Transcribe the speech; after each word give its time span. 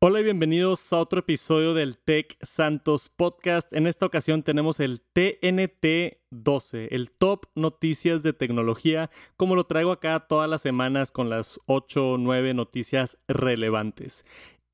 Hola 0.00 0.20
y 0.20 0.22
bienvenidos 0.22 0.92
a 0.92 0.98
otro 0.98 1.18
episodio 1.18 1.74
del 1.74 1.98
Tech 1.98 2.36
Santos 2.40 3.08
Podcast. 3.08 3.72
En 3.72 3.88
esta 3.88 4.06
ocasión 4.06 4.44
tenemos 4.44 4.78
el 4.78 5.00
TNT 5.00 6.20
12, 6.30 6.94
el 6.94 7.10
Top 7.10 7.46
Noticias 7.56 8.22
de 8.22 8.32
Tecnología, 8.32 9.10
como 9.36 9.56
lo 9.56 9.64
traigo 9.64 9.90
acá 9.90 10.20
todas 10.28 10.48
las 10.48 10.62
semanas 10.62 11.10
con 11.10 11.28
las 11.28 11.58
8 11.66 12.12
o 12.12 12.16
9 12.16 12.54
noticias 12.54 13.18
relevantes. 13.26 14.24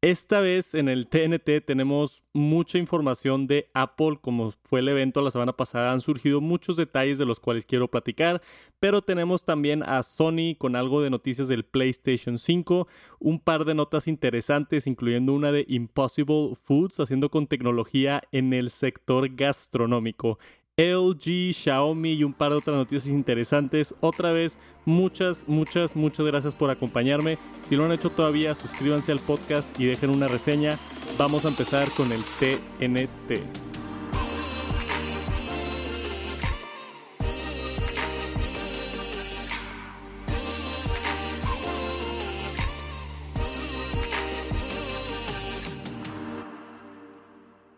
Esta 0.05 0.41
vez 0.41 0.75
en 0.75 0.91
el 0.91 1.07
TNT 1.07 1.65
tenemos 1.65 2.23
mucha 2.35 2.77
información 2.77 3.47
de 3.47 3.71
Apple, 3.73 4.19
como 4.21 4.53
fue 4.63 4.81
el 4.81 4.89
evento 4.91 5.23
la 5.23 5.31
semana 5.31 5.55
pasada, 5.55 5.93
han 5.93 6.03
surgido 6.03 6.43
muchos 6.43 6.77
detalles 6.77 7.17
de 7.17 7.25
los 7.25 7.41
cuales 7.41 7.65
quiero 7.65 7.89
platicar, 7.89 8.43
pero 8.79 9.01
tenemos 9.01 9.47
también 9.47 9.83
a 9.83 10.03
Sony 10.03 10.57
con 10.59 10.77
algo 10.77 11.01
de 11.01 11.09
noticias 11.09 11.49
del 11.49 11.65
PlayStation 11.65 12.37
5, 12.37 12.87
un 13.19 13.41
par 13.41 13.65
de 13.65 13.75
notas 13.75 14.07
interesantes, 14.07 14.87
incluyendo 14.87 15.33
una 15.33 15.53
de 15.53 15.65
Impossible 15.71 16.55
Foods, 16.65 17.01
haciendo 17.01 17.31
con 17.31 17.47
tecnología 17.47 18.25
en 18.31 18.53
el 18.53 18.73
sector 18.73 19.35
gastronómico. 19.35 20.39
LG, 20.77 21.53
Xiaomi 21.53 22.15
y 22.15 22.25
un 22.25 22.33
par 22.33 22.51
de 22.51 22.57
otras 22.57 22.77
noticias 22.77 23.07
interesantes. 23.07 23.95
Otra 24.01 24.33
vez, 24.33 24.59
muchas, 24.85 25.47
muchas, 25.47 25.95
muchas 25.95 26.27
gracias 26.27 26.55
por 26.57 26.71
acompañarme. 26.71 27.39
Si 27.69 27.77
lo 27.77 27.85
han 27.85 27.93
hecho 27.93 28.11
todavía, 28.11 28.57
suscríbanse 28.57 29.13
al 29.13 29.21
podcast 29.21 29.69
y 29.79 29.87
dejen 29.87 30.11
una 30.11 30.27
reseña. 30.27 30.77
Vamos 31.17 31.45
a 31.45 31.49
empezar 31.49 31.89
con 31.93 32.11
el 32.11 32.21
TNT. 32.41 33.74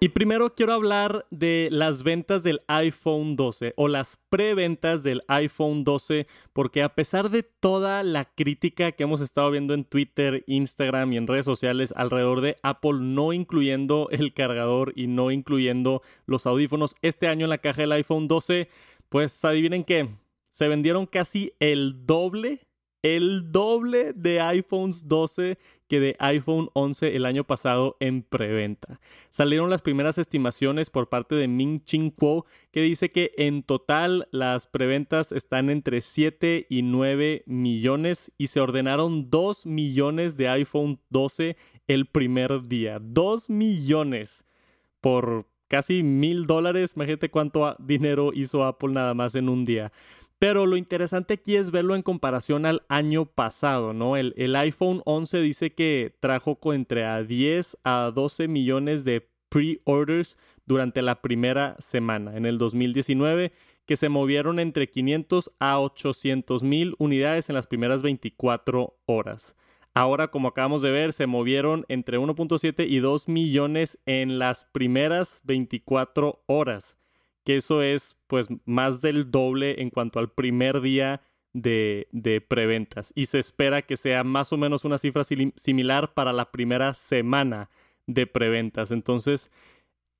Y 0.06 0.10
primero 0.10 0.54
quiero 0.54 0.72
hablar 0.72 1.26
de 1.32 1.66
las 1.72 2.04
ventas 2.04 2.44
del 2.44 2.62
iPhone 2.68 3.34
12 3.34 3.74
o 3.76 3.88
las 3.88 4.16
preventas 4.28 5.02
del 5.02 5.24
iPhone 5.26 5.82
12, 5.82 6.28
porque 6.52 6.84
a 6.84 6.94
pesar 6.94 7.28
de 7.28 7.42
toda 7.42 8.04
la 8.04 8.24
crítica 8.24 8.92
que 8.92 9.02
hemos 9.02 9.20
estado 9.20 9.50
viendo 9.50 9.74
en 9.74 9.82
Twitter, 9.82 10.44
Instagram 10.46 11.12
y 11.12 11.16
en 11.16 11.26
redes 11.26 11.44
sociales 11.44 11.92
alrededor 11.96 12.40
de 12.40 12.56
Apple 12.62 13.00
no 13.00 13.32
incluyendo 13.32 14.06
el 14.12 14.32
cargador 14.32 14.92
y 14.94 15.08
no 15.08 15.32
incluyendo 15.32 16.02
los 16.24 16.46
audífonos 16.46 16.94
este 17.02 17.26
año 17.26 17.46
en 17.46 17.50
la 17.50 17.58
caja 17.58 17.80
del 17.80 17.90
iPhone 17.90 18.28
12, 18.28 18.68
pues 19.08 19.44
adivinen 19.44 19.82
qué, 19.82 20.08
se 20.52 20.68
vendieron 20.68 21.06
casi 21.06 21.52
el 21.58 22.06
doble 22.06 22.60
el 23.14 23.52
doble 23.52 24.12
de 24.14 24.40
iPhones 24.40 25.06
12 25.06 25.58
que 25.88 26.00
de 26.00 26.16
iPhone 26.18 26.70
11 26.74 27.16
el 27.16 27.24
año 27.24 27.44
pasado 27.44 27.96
en 28.00 28.22
preventa. 28.22 29.00
Salieron 29.30 29.70
las 29.70 29.82
primeras 29.82 30.18
estimaciones 30.18 30.90
por 30.90 31.08
parte 31.08 31.34
de 31.34 31.48
Ming 31.48 31.84
Ching 31.84 32.10
Kuo 32.10 32.46
que 32.70 32.82
dice 32.82 33.10
que 33.10 33.32
en 33.36 33.62
total 33.62 34.28
las 34.30 34.66
preventas 34.66 35.32
están 35.32 35.70
entre 35.70 36.00
7 36.00 36.66
y 36.68 36.82
9 36.82 37.44
millones 37.46 38.32
y 38.38 38.48
se 38.48 38.60
ordenaron 38.60 39.30
2 39.30 39.66
millones 39.66 40.36
de 40.36 40.48
iPhone 40.48 41.00
12 41.10 41.56
el 41.86 42.06
primer 42.06 42.62
día. 42.62 42.98
2 43.00 43.50
millones 43.50 44.44
por 45.00 45.46
casi 45.68 46.02
mil 46.02 46.46
dólares. 46.46 46.92
Imagínate 46.96 47.30
cuánto 47.30 47.76
dinero 47.78 48.32
hizo 48.34 48.64
Apple 48.64 48.92
nada 48.92 49.14
más 49.14 49.34
en 49.34 49.48
un 49.48 49.64
día. 49.64 49.92
Pero 50.38 50.66
lo 50.66 50.76
interesante 50.76 51.34
aquí 51.34 51.56
es 51.56 51.70
verlo 51.70 51.96
en 51.96 52.02
comparación 52.02 52.66
al 52.66 52.82
año 52.88 53.24
pasado, 53.24 53.94
¿no? 53.94 54.18
El, 54.18 54.34
iPhone 54.56 55.00
11 55.06 55.40
dice 55.40 55.72
que 55.72 56.14
trajo 56.20 56.58
entre 56.74 57.06
a 57.06 57.22
10 57.22 57.78
a 57.84 58.10
12 58.14 58.46
millones 58.46 59.04
de 59.04 59.26
pre-orders 59.48 60.36
durante 60.66 61.00
la 61.00 61.22
primera 61.22 61.76
semana 61.78 62.36
en 62.36 62.44
el 62.44 62.58
2019, 62.58 63.52
que 63.86 63.96
se 63.96 64.10
movieron 64.10 64.58
entre 64.58 64.90
500 64.90 65.52
a 65.58 65.80
800 65.80 66.62
mil 66.62 66.96
unidades 66.98 67.48
en 67.48 67.54
las 67.54 67.66
primeras 67.66 68.02
24 68.02 68.94
horas. 69.06 69.56
Ahora, 69.94 70.28
como 70.28 70.48
acabamos 70.48 70.82
de 70.82 70.90
ver, 70.90 71.14
se 71.14 71.26
movieron 71.26 71.86
entre 71.88 72.18
1.7 72.18 72.86
y 72.86 72.98
2 72.98 73.28
millones 73.28 73.98
en 74.04 74.38
las 74.38 74.64
primeras 74.64 75.40
24 75.44 76.42
horas 76.46 76.98
que 77.46 77.56
eso 77.56 77.80
es 77.80 78.16
pues 78.26 78.48
más 78.64 79.00
del 79.00 79.30
doble 79.30 79.80
en 79.80 79.90
cuanto 79.90 80.18
al 80.18 80.30
primer 80.30 80.80
día 80.80 81.22
de, 81.54 82.08
de 82.10 82.42
preventas 82.42 83.12
y 83.14 83.26
se 83.26 83.38
espera 83.38 83.80
que 83.82 83.96
sea 83.96 84.24
más 84.24 84.52
o 84.52 84.58
menos 84.58 84.84
una 84.84 84.98
cifra 84.98 85.24
similar 85.54 86.12
para 86.12 86.32
la 86.32 86.50
primera 86.50 86.92
semana 86.92 87.70
de 88.06 88.26
preventas. 88.26 88.90
Entonces, 88.90 89.50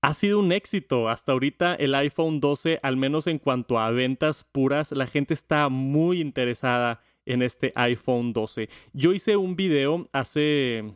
ha 0.02 0.14
sido 0.14 0.38
un 0.38 0.52
éxito. 0.52 1.08
Hasta 1.08 1.32
ahorita 1.32 1.74
el 1.74 1.94
iPhone 1.96 2.38
12, 2.38 2.78
al 2.82 2.96
menos 2.96 3.26
en 3.26 3.38
cuanto 3.38 3.80
a 3.80 3.90
ventas 3.90 4.44
puras, 4.44 4.92
la 4.92 5.08
gente 5.08 5.34
está 5.34 5.68
muy 5.68 6.20
interesada 6.20 7.00
en 7.24 7.42
este 7.42 7.72
iPhone 7.74 8.32
12. 8.32 8.68
Yo 8.92 9.12
hice 9.12 9.36
un 9.36 9.56
video 9.56 10.08
hace, 10.12 10.94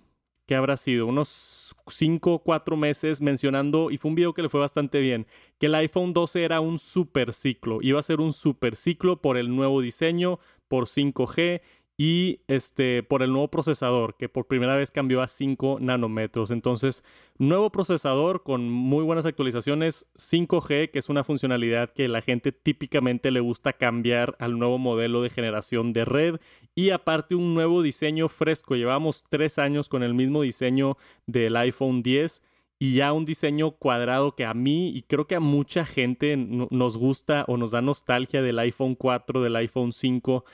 ¿qué 0.50 0.56
habrá 0.56 0.76
sido? 0.76 1.06
Unos 1.06 1.76
5 1.86 2.32
o 2.34 2.38
4 2.40 2.76
meses 2.76 3.20
mencionando, 3.20 3.92
y 3.92 3.98
fue 3.98 4.08
un 4.08 4.16
video 4.16 4.34
que 4.34 4.42
le 4.42 4.48
fue 4.48 4.58
bastante 4.58 4.98
bien, 4.98 5.28
que 5.60 5.66
el 5.66 5.76
iPhone 5.76 6.12
12 6.12 6.42
era 6.42 6.58
un 6.58 6.80
super 6.80 7.32
ciclo, 7.32 7.78
iba 7.82 8.00
a 8.00 8.02
ser 8.02 8.20
un 8.20 8.32
super 8.32 8.74
ciclo 8.74 9.22
por 9.22 9.36
el 9.36 9.54
nuevo 9.54 9.80
diseño, 9.80 10.40
por 10.66 10.88
5G 10.88 11.60
y 12.02 12.40
este 12.48 13.02
por 13.02 13.22
el 13.22 13.30
nuevo 13.30 13.48
procesador 13.48 14.16
que 14.16 14.30
por 14.30 14.46
primera 14.46 14.74
vez 14.74 14.90
cambió 14.90 15.20
a 15.20 15.28
5 15.28 15.80
nanómetros. 15.82 16.50
Entonces, 16.50 17.04
nuevo 17.36 17.68
procesador 17.68 18.42
con 18.42 18.70
muy 18.70 19.04
buenas 19.04 19.26
actualizaciones, 19.26 20.06
5G, 20.16 20.92
que 20.92 20.98
es 20.98 21.10
una 21.10 21.24
funcionalidad 21.24 21.92
que 21.92 22.08
la 22.08 22.22
gente 22.22 22.52
típicamente 22.52 23.30
le 23.30 23.40
gusta 23.40 23.74
cambiar 23.74 24.34
al 24.38 24.58
nuevo 24.58 24.78
modelo 24.78 25.20
de 25.20 25.28
generación 25.28 25.92
de 25.92 26.06
red 26.06 26.40
y 26.74 26.88
aparte 26.88 27.34
un 27.34 27.52
nuevo 27.52 27.82
diseño 27.82 28.30
fresco. 28.30 28.76
Llevamos 28.76 29.26
tres 29.28 29.58
años 29.58 29.90
con 29.90 30.02
el 30.02 30.14
mismo 30.14 30.40
diseño 30.40 30.96
del 31.26 31.54
iPhone 31.54 32.02
10 32.02 32.42
y 32.78 32.94
ya 32.94 33.12
un 33.12 33.26
diseño 33.26 33.72
cuadrado 33.72 34.34
que 34.34 34.46
a 34.46 34.54
mí 34.54 34.88
y 34.88 35.02
creo 35.02 35.26
que 35.26 35.34
a 35.34 35.40
mucha 35.40 35.84
gente 35.84 36.34
nos 36.38 36.96
gusta 36.96 37.44
o 37.46 37.58
nos 37.58 37.72
da 37.72 37.82
nostalgia 37.82 38.40
del 38.40 38.58
iPhone 38.58 38.94
4, 38.94 39.42
del 39.42 39.56
iPhone 39.56 39.92
5 39.92 40.46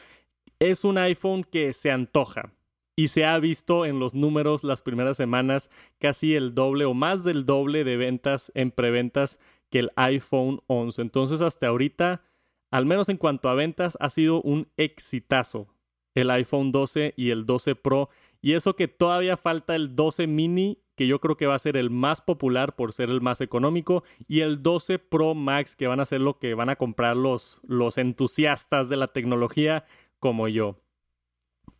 es 0.58 0.84
un 0.84 0.98
iPhone 0.98 1.44
que 1.44 1.72
se 1.72 1.90
antoja 1.90 2.52
y 2.96 3.08
se 3.08 3.24
ha 3.24 3.38
visto 3.38 3.84
en 3.84 3.98
los 3.98 4.14
números 4.14 4.64
las 4.64 4.80
primeras 4.80 5.16
semanas 5.16 5.70
casi 5.98 6.34
el 6.34 6.54
doble 6.54 6.84
o 6.86 6.94
más 6.94 7.24
del 7.24 7.44
doble 7.44 7.84
de 7.84 7.96
ventas 7.96 8.50
en 8.54 8.70
preventas 8.70 9.38
que 9.70 9.80
el 9.80 9.90
iPhone 9.96 10.60
11. 10.66 11.02
Entonces 11.02 11.40
hasta 11.40 11.66
ahorita, 11.66 12.22
al 12.70 12.86
menos 12.86 13.08
en 13.08 13.18
cuanto 13.18 13.48
a 13.48 13.54
ventas, 13.54 13.98
ha 14.00 14.08
sido 14.08 14.40
un 14.42 14.68
exitazo 14.76 15.68
el 16.16 16.30
iPhone 16.30 16.72
12 16.72 17.14
y 17.16 17.30
el 17.30 17.46
12 17.46 17.76
Pro. 17.76 18.08
Y 18.42 18.54
eso 18.54 18.74
que 18.74 18.88
todavía 18.88 19.36
falta 19.36 19.76
el 19.76 19.94
12 19.94 20.26
mini, 20.26 20.78
que 20.96 21.06
yo 21.06 21.20
creo 21.20 21.36
que 21.36 21.46
va 21.46 21.54
a 21.54 21.58
ser 21.58 21.76
el 21.76 21.90
más 21.90 22.20
popular 22.20 22.74
por 22.74 22.92
ser 22.92 23.10
el 23.10 23.20
más 23.20 23.40
económico, 23.40 24.02
y 24.26 24.40
el 24.40 24.62
12 24.62 24.98
Pro 24.98 25.34
Max, 25.34 25.76
que 25.76 25.86
van 25.86 26.00
a 26.00 26.06
ser 26.06 26.20
lo 26.20 26.38
que 26.38 26.54
van 26.54 26.70
a 26.70 26.76
comprar 26.76 27.16
los, 27.16 27.60
los 27.66 27.98
entusiastas 27.98 28.88
de 28.88 28.96
la 28.96 29.08
tecnología 29.08 29.84
como 30.18 30.48
yo. 30.48 30.80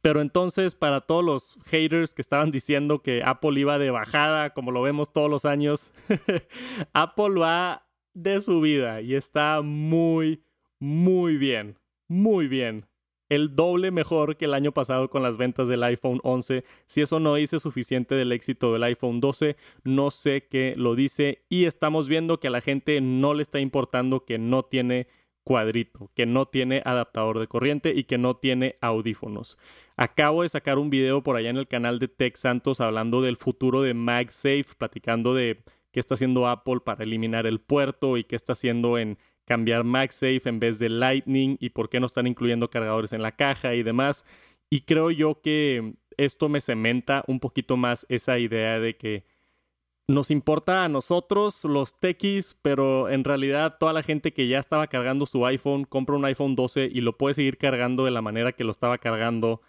Pero 0.03 0.21
entonces, 0.21 0.75
para 0.75 1.01
todos 1.01 1.25
los 1.25 1.59
haters 1.65 2.15
que 2.15 2.23
estaban 2.23 2.51
diciendo 2.51 3.03
que 3.03 3.23
Apple 3.25 3.59
iba 3.59 3.79
de 3.79 3.91
bajada, 3.91 4.51
como 4.51 4.71
lo 4.71 4.83
vemos 4.83 5.13
todos 5.13 5.31
los 5.31 5.45
años, 5.45 5.91
Apple 6.93 7.41
va 7.41 7.87
de 8.15 8.41
subida 8.41 9.01
y 9.01 9.15
está 9.15 9.63
muy, 9.63 10.43
muy 10.79 11.37
bien. 11.37 11.79
Muy 12.09 12.47
bien. 12.47 12.87
El 13.29 13.57
doble 13.57 13.91
mejor 13.91 14.37
que 14.37 14.45
el 14.45 14.55
año 14.55 14.71
pasado 14.71 15.11
con 15.11 15.25
las 15.25 15.37
ventas 15.37 15.67
del 15.67 15.83
iPhone 15.83 16.21
11. 16.23 16.63
Si 16.87 17.01
eso 17.01 17.19
no 17.19 17.35
dice 17.35 17.59
suficiente 17.59 18.15
del 18.15 18.31
éxito 18.31 18.73
del 18.73 18.85
iPhone 18.85 19.21
12, 19.21 19.57
no 19.83 20.13
sé 20.13 20.47
qué 20.49 20.75
lo 20.77 20.95
dice. 20.95 21.45
Y 21.49 21.65
estamos 21.65 22.07
viendo 22.07 22.39
que 22.39 22.47
a 22.47 22.53
la 22.53 22.61
gente 22.61 23.01
no 23.01 23.35
le 23.35 23.43
está 23.43 23.59
importando 23.59 24.25
que 24.25 24.39
no 24.39 24.63
tiene 24.63 25.09
cuadrito, 25.47 26.11
que 26.17 26.27
no 26.27 26.47
tiene 26.47 26.83
adaptador 26.85 27.39
de 27.39 27.47
corriente 27.47 27.93
y 27.95 28.03
que 28.03 28.19
no 28.19 28.35
tiene 28.35 28.75
audífonos. 28.81 29.59
Acabo 29.97 30.43
de 30.43 30.49
sacar 30.49 30.77
un 30.77 30.91
video 30.91 31.23
por 31.23 31.37
allá 31.37 31.51
en 31.51 31.57
el 31.57 31.69
canal 31.69 32.01
de 32.01 32.09
Tech 32.09 32.35
Santos 32.37 32.81
hablando 32.81 33.23
del 33.23 33.37
futuro 33.37 33.83
de 33.83 33.95
MagSafe, 33.95 34.67
platicando 34.77 35.35
de 35.35 35.63
qué 35.93 36.01
está 36.01 36.15
haciendo 36.15 36.49
Apple 36.49 36.81
para 36.85 37.05
eliminar 37.05 37.47
el 37.47 37.61
puerto 37.61 38.17
y 38.17 38.25
qué 38.25 38.35
está 38.35 38.55
haciendo 38.55 38.99
en 38.99 39.19
cambiar 39.45 39.85
MagSafe 39.85 40.49
en 40.49 40.59
vez 40.59 40.81
de 40.81 40.89
Lightning 40.89 41.57
y 41.61 41.71
por 41.71 41.91
qué 41.91 42.01
no 42.01 42.07
están 42.07 42.27
incluyendo 42.27 42.69
cargadores 42.69 43.13
en 43.13 43.23
la 43.23 43.37
caja 43.37 43.77
y 43.77 43.85
demás. 43.85 44.27
Y 44.69 44.81
creo 44.81 45.13
yo 45.13 45.43
que 45.43 45.95
esto 46.17 46.49
me 46.49 46.61
cementa 46.61 47.23
un 47.29 47.39
poquito 47.39 47.77
más 47.77 48.05
esa 48.09 48.41
idea 48.41 48.81
de 48.81 48.97
que 48.97 49.25
nos 50.09 50.31
importa 50.31 50.85
a 50.85 50.89
nosotros, 50.89 51.65
los 51.65 51.99
techies, 51.99 52.57
pero 52.63 53.09
en 53.09 53.25
realidad 53.25 53.77
toda 53.79 53.93
la 53.93 54.03
gente 54.03 54.33
que 54.33 54.49
ya 54.49 54.59
estaba 54.59 54.87
cargando 54.87 55.27
su 55.27 55.45
iPhone 55.47 55.85
compra 55.85 56.17
un 56.17 56.25
iPhone 56.25 56.55
12 56.55 56.89
y 56.93 57.01
lo 57.01 57.17
puede 57.17 57.35
seguir 57.35 57.59
cargando 57.59 58.05
de 58.05 58.11
la 58.13 58.23
manera 58.23 58.53
que 58.53 58.65
lo 58.65 58.71
estaba 58.71 58.99
cargando 58.99 59.61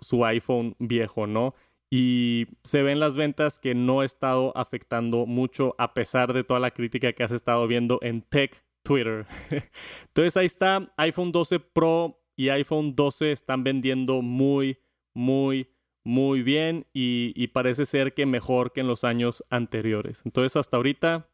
su 0.00 0.24
iPhone 0.24 0.76
viejo, 0.78 1.26
¿no? 1.26 1.54
y 1.96 2.48
se 2.64 2.82
ven 2.82 2.98
las 2.98 3.14
ventas 3.14 3.60
que 3.60 3.76
no 3.76 4.00
ha 4.00 4.04
estado 4.04 4.52
afectando 4.56 5.26
mucho 5.26 5.76
a 5.78 5.94
pesar 5.94 6.32
de 6.32 6.42
toda 6.42 6.58
la 6.58 6.72
crítica 6.72 7.12
que 7.12 7.22
has 7.22 7.30
estado 7.30 7.68
viendo 7.68 8.00
en 8.02 8.22
Tech 8.22 8.64
Twitter. 8.82 9.26
Entonces 10.08 10.36
ahí 10.36 10.46
está, 10.46 10.92
iPhone 10.96 11.30
12 11.30 11.60
Pro 11.60 12.20
y 12.34 12.48
iPhone 12.48 12.96
12 12.96 13.30
están 13.30 13.62
vendiendo 13.62 14.22
muy, 14.22 14.78
muy, 15.14 15.68
muy 16.04 16.42
bien 16.42 16.86
y, 16.92 17.46
parece 17.48 17.86
ser 17.86 18.14
que 18.14 18.26
mejor 18.26 18.72
que 18.72 18.80
en 18.80 18.86
los 18.86 19.04
años 19.04 19.44
anteriores. 19.50 20.22
Entonces 20.24 20.56
hasta 20.56 20.76
ahorita 20.76 21.28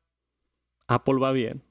Apple 0.87 1.19
va 1.21 1.33
bien. 1.33 1.63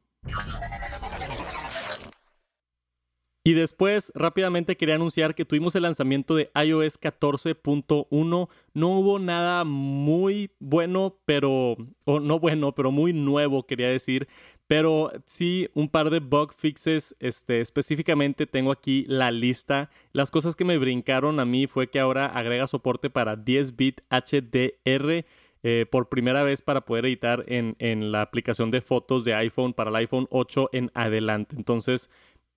Y 3.41 3.53
después, 3.53 4.12
rápidamente 4.15 4.75
quería 4.75 4.95
anunciar 4.95 5.33
que 5.33 5.45
tuvimos 5.45 5.74
el 5.74 5.83
lanzamiento 5.83 6.36
de 6.36 6.51
iOS 6.56 7.00
14.1. 7.00 8.50
No 8.74 8.88
hubo 8.89 9.18
nada 9.18 9.63
muy 9.63 10.51
bueno, 10.59 11.18
pero, 11.25 11.77
o 12.03 12.19
no 12.19 12.39
bueno, 12.39 12.75
pero 12.75 12.91
muy 12.91 13.13
nuevo, 13.13 13.65
quería 13.65 13.88
decir. 13.88 14.27
Pero 14.68 15.12
sí, 15.25 15.69
un 15.74 15.88
par 15.88 16.09
de 16.09 16.19
bug 16.19 16.53
fixes. 16.53 17.15
Este, 17.19 17.62
específicamente 17.62 18.45
tengo 18.45 18.74
aquí 18.74 19.06
la 19.07 19.31
lista. 19.31 19.89
Las 20.12 20.31
cosas 20.31 20.56
que 20.56 20.65
me 20.65 20.77
brincaron 20.77 21.39
a 21.39 21.45
mí 21.45 21.65
fue 21.65 21.89
que 21.89 22.00
ahora 22.00 22.25
agrega 22.25 22.68
soporte 22.68 23.09
para 23.09 23.38
10-bit 23.38 24.01
HDR. 24.09 25.25
Eh, 25.62 25.85
por 25.92 26.07
primera 26.07 26.42
vez 26.44 26.62
para 26.62 26.85
poder 26.85 27.06
editar 27.06 27.44
en, 27.47 27.75
en, 27.80 28.13
la 28.13 28.21
aplicación 28.21 28.71
de 28.71 28.80
fotos 28.80 29.25
de 29.25 29.33
iPhone 29.33 29.74
para 29.74 29.89
el 29.89 29.95
iPhone 29.97 30.25
8 30.30 30.69
en 30.71 30.89
adelante. 30.94 31.53
Entonces, 31.57 32.09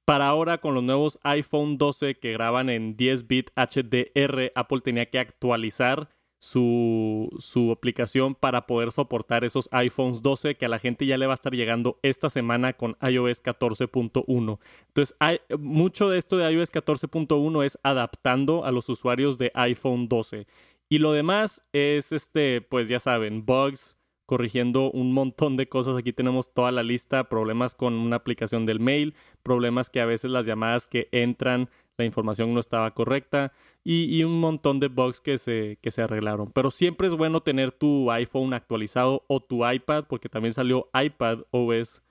para 0.04 0.28
ahora, 0.28 0.58
con 0.58 0.74
los 0.74 0.82
nuevos 0.82 1.18
iPhone 1.22 1.78
12 1.78 2.16
que 2.16 2.32
graban 2.32 2.70
en 2.70 2.96
10 2.96 3.26
bit 3.28 3.50
HDR, 3.56 4.52
Apple 4.54 4.80
tenía 4.82 5.08
que 5.08 5.18
actualizar 5.18 6.08
su, 6.40 7.30
su, 7.38 7.70
aplicación 7.70 8.34
para 8.34 8.66
poder 8.66 8.90
soportar 8.90 9.44
esos 9.44 9.68
iPhones 9.70 10.22
12 10.22 10.56
que 10.56 10.64
a 10.66 10.68
la 10.68 10.80
gente 10.80 11.06
ya 11.06 11.16
le 11.16 11.26
va 11.26 11.34
a 11.34 11.36
estar 11.36 11.54
llegando 11.54 12.00
esta 12.02 12.30
semana 12.30 12.72
con 12.72 12.96
iOS 13.00 13.44
14.1. 13.44 14.58
Entonces, 14.88 15.16
hay, 15.20 15.38
mucho 15.56 16.10
de 16.10 16.18
esto 16.18 16.36
de 16.36 16.50
iOS 16.52 16.72
14.1 16.72 17.64
es 17.64 17.78
adaptando 17.84 18.64
a 18.64 18.72
los 18.72 18.88
usuarios 18.88 19.38
de 19.38 19.52
iPhone 19.54 20.08
12. 20.08 20.48
Y 20.88 20.98
lo 20.98 21.12
demás 21.12 21.62
es, 21.72 22.10
este, 22.10 22.60
pues 22.60 22.88
ya 22.88 22.98
saben, 22.98 23.46
bugs, 23.46 23.96
corrigiendo 24.26 24.90
un 24.90 25.12
montón 25.12 25.56
de 25.56 25.68
cosas. 25.68 25.96
Aquí 25.96 26.12
tenemos 26.12 26.52
toda 26.52 26.72
la 26.72 26.82
lista, 26.82 27.28
problemas 27.28 27.74
con 27.74 27.94
una 27.94 28.16
aplicación 28.16 28.66
del 28.66 28.80
mail, 28.80 29.14
problemas 29.42 29.90
que 29.90 30.00
a 30.00 30.06
veces 30.06 30.30
las 30.30 30.46
llamadas 30.46 30.88
que 30.88 31.08
entran, 31.12 31.68
la 31.98 32.04
información 32.04 32.54
no 32.54 32.60
estaba 32.60 32.92
correcta 32.92 33.52
y, 33.84 34.22
un 34.24 34.40
montón 34.40 34.80
de 34.80 34.88
bugs 34.88 35.20
que 35.20 35.38
se, 35.38 35.78
que 35.82 35.90
se 35.90 36.02
arreglaron. 36.02 36.50
Pero 36.52 36.70
siempre 36.70 37.08
es 37.08 37.14
bueno 37.14 37.42
tener 37.42 37.72
tu 37.72 38.10
iPhone 38.10 38.54
actualizado 38.54 39.24
o 39.28 39.40
tu 39.40 39.68
iPad 39.68 40.04
porque 40.08 40.28
también 40.28 40.54
salió 40.54 40.88
iPad 40.94 41.40
OS 41.50 42.02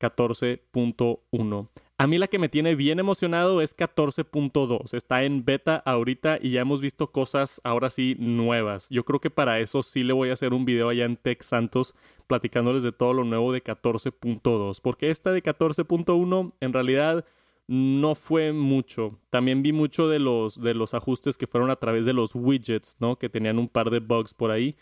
14.1. 0.00 1.68
A 2.00 2.06
mí 2.06 2.16
la 2.16 2.28
que 2.28 2.38
me 2.38 2.48
tiene 2.48 2.76
bien 2.76 3.00
emocionado 3.00 3.60
es 3.60 3.76
14.2. 3.76 4.94
Está 4.94 5.24
en 5.24 5.44
beta 5.44 5.82
ahorita 5.84 6.38
y 6.40 6.52
ya 6.52 6.60
hemos 6.60 6.80
visto 6.80 7.10
cosas 7.10 7.60
ahora 7.64 7.90
sí 7.90 8.14
nuevas. 8.20 8.88
Yo 8.88 9.04
creo 9.04 9.20
que 9.20 9.30
para 9.30 9.58
eso 9.58 9.82
sí 9.82 10.04
le 10.04 10.12
voy 10.12 10.30
a 10.30 10.34
hacer 10.34 10.54
un 10.54 10.64
video 10.64 10.90
allá 10.90 11.06
en 11.06 11.16
Tech 11.16 11.42
Santos 11.42 11.96
platicándoles 12.28 12.84
de 12.84 12.92
todo 12.92 13.14
lo 13.14 13.24
nuevo 13.24 13.52
de 13.52 13.64
14.2. 13.64 14.80
Porque 14.80 15.10
esta 15.10 15.32
de 15.32 15.42
14.1 15.42 16.52
en 16.60 16.72
realidad 16.72 17.24
no 17.66 18.14
fue 18.14 18.52
mucho. 18.52 19.18
También 19.28 19.64
vi 19.64 19.72
mucho 19.72 20.08
de 20.08 20.20
los, 20.20 20.62
de 20.62 20.74
los 20.74 20.94
ajustes 20.94 21.36
que 21.36 21.48
fueron 21.48 21.68
a 21.68 21.76
través 21.76 22.06
de 22.06 22.12
los 22.12 22.32
widgets, 22.32 22.96
¿no? 23.00 23.18
Que 23.18 23.28
tenían 23.28 23.58
un 23.58 23.68
par 23.68 23.90
de 23.90 23.98
bugs 23.98 24.34
por 24.34 24.52
ahí. 24.52 24.76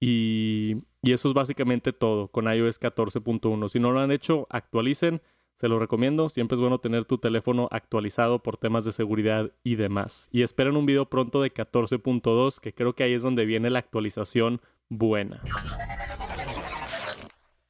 Y, 0.00 0.78
y 1.02 1.12
eso 1.12 1.28
es 1.28 1.34
básicamente 1.34 1.92
todo 1.92 2.28
con 2.28 2.46
iOS 2.46 2.80
14.1. 2.80 3.68
Si 3.68 3.78
no 3.78 3.92
lo 3.92 4.00
han 4.00 4.10
hecho, 4.10 4.46
actualicen 4.48 5.20
se 5.62 5.68
lo 5.68 5.78
recomiendo, 5.78 6.28
siempre 6.28 6.56
es 6.56 6.60
bueno 6.60 6.80
tener 6.80 7.04
tu 7.04 7.18
teléfono 7.18 7.68
actualizado 7.70 8.42
por 8.42 8.56
temas 8.56 8.84
de 8.84 8.90
seguridad 8.90 9.52
y 9.62 9.76
demás. 9.76 10.28
Y 10.32 10.42
esperen 10.42 10.74
un 10.74 10.86
video 10.86 11.08
pronto 11.08 11.40
de 11.40 11.54
14.2, 11.54 12.58
que 12.58 12.74
creo 12.74 12.96
que 12.96 13.04
ahí 13.04 13.12
es 13.12 13.22
donde 13.22 13.44
viene 13.44 13.70
la 13.70 13.78
actualización 13.78 14.60
buena. 14.88 15.40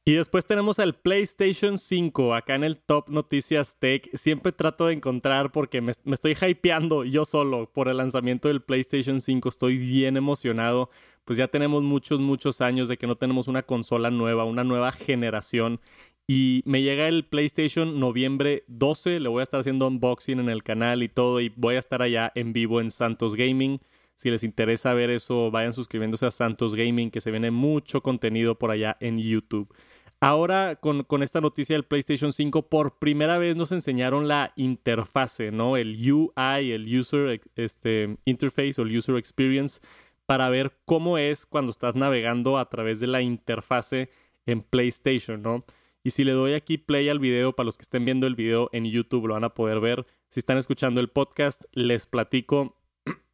Y 0.05 0.13
después 0.13 0.47
tenemos 0.47 0.79
el 0.79 0.95
PlayStation 0.95 1.77
5 1.77 2.33
acá 2.33 2.55
en 2.55 2.63
el 2.63 2.77
Top 2.77 3.09
Noticias 3.09 3.77
Tech. 3.79 4.09
Siempre 4.15 4.51
trato 4.51 4.87
de 4.87 4.93
encontrar 4.95 5.51
porque 5.51 5.79
me, 5.79 5.93
me, 6.03 6.15
estoy 6.15 6.35
hypeando 6.35 7.05
yo 7.05 7.25
solo 7.25 7.71
por 7.71 7.89
el 7.89 7.97
lanzamiento 7.97 8.47
del 8.47 8.63
PlayStation 8.63 9.21
5. 9.21 9.47
Estoy 9.47 9.77
bien 9.77 10.17
emocionado. 10.17 10.89
Pues 11.25 11.37
ya 11.37 11.47
tenemos 11.47 11.83
muchos, 11.83 12.19
muchos 12.19 12.59
años 12.59 12.89
de 12.89 12.97
que 12.97 13.07
no 13.07 13.15
tenemos 13.15 13.47
una 13.47 13.63
consola 13.63 14.09
nueva, 14.09 14.43
una 14.43 14.65
nueva 14.65 14.91
generación. 14.91 15.79
Y 16.25 16.63
me 16.65 16.81
llega 16.81 17.09
el 17.09 17.25
PlayStation 17.25 17.99
noviembre 17.99 18.63
12, 18.67 19.19
le 19.19 19.27
voy 19.27 19.41
a 19.41 19.43
estar 19.43 19.59
haciendo 19.59 19.87
unboxing 19.87 20.39
en 20.39 20.49
el 20.49 20.63
canal 20.63 21.03
y 21.03 21.09
todo, 21.09 21.41
y 21.41 21.51
voy 21.57 21.75
a 21.75 21.79
estar 21.79 22.01
allá 22.01 22.31
en 22.35 22.53
vivo 22.53 22.79
en 22.79 22.91
Santos 22.91 23.35
Gaming. 23.35 23.81
Si 24.15 24.29
les 24.29 24.43
interesa 24.43 24.93
ver 24.93 25.09
eso, 25.09 25.51
vayan 25.51 25.73
suscribiéndose 25.73 26.25
a 26.25 26.31
Santos 26.31 26.75
Gaming, 26.75 27.11
que 27.11 27.19
se 27.19 27.31
viene 27.31 27.51
mucho 27.51 28.01
contenido 28.01 28.57
por 28.57 28.71
allá 28.71 28.95
en 29.01 29.19
YouTube. 29.19 29.73
Ahora, 30.21 30.77
con, 30.77 31.03
con, 31.03 31.23
esta 31.23 31.41
noticia 31.41 31.75
del 31.75 31.83
PlayStation 31.83 32.31
5, 32.31 32.69
por 32.69 32.99
primera 32.99 33.37
vez 33.37 33.57
nos 33.57 33.73
enseñaron 33.73 34.29
la 34.29 34.53
interfase, 34.55 35.51
¿no? 35.51 35.75
El 35.75 35.97
UI, 36.09 36.71
el 36.71 36.97
User 36.97 37.41
este, 37.57 38.15
Interface 38.23 38.79
o 38.79 38.85
el 38.85 38.97
User 38.97 39.17
Experience, 39.17 39.81
para 40.25 40.49
ver 40.49 40.71
cómo 40.85 41.17
es 41.17 41.45
cuando 41.45 41.71
estás 41.71 41.95
navegando 41.95 42.57
a 42.57 42.69
través 42.69 43.01
de 43.01 43.07
la 43.07 43.21
interfase 43.21 44.09
en 44.45 44.61
PlayStation, 44.61 45.41
¿no? 45.41 45.65
Y 46.03 46.11
si 46.11 46.23
le 46.25 46.33
doy 46.33 46.53
aquí 46.53 46.77
play 46.77 47.07
al 47.07 47.19
video, 47.19 47.53
para 47.53 47.65
los 47.65 47.77
que 47.77 47.83
estén 47.83 48.03
viendo 48.03 48.27
el 48.27 48.35
video 48.35 48.69
en 48.73 48.85
YouTube 48.85 49.27
lo 49.27 49.35
van 49.35 49.45
a 49.45 49.53
poder 49.53 49.79
ver. 49.79 50.05
Si 50.27 50.39
están 50.39 50.57
escuchando 50.57 50.99
el 50.99 51.07
podcast, 51.07 51.63
les 51.71 52.05
platico. 52.07 52.77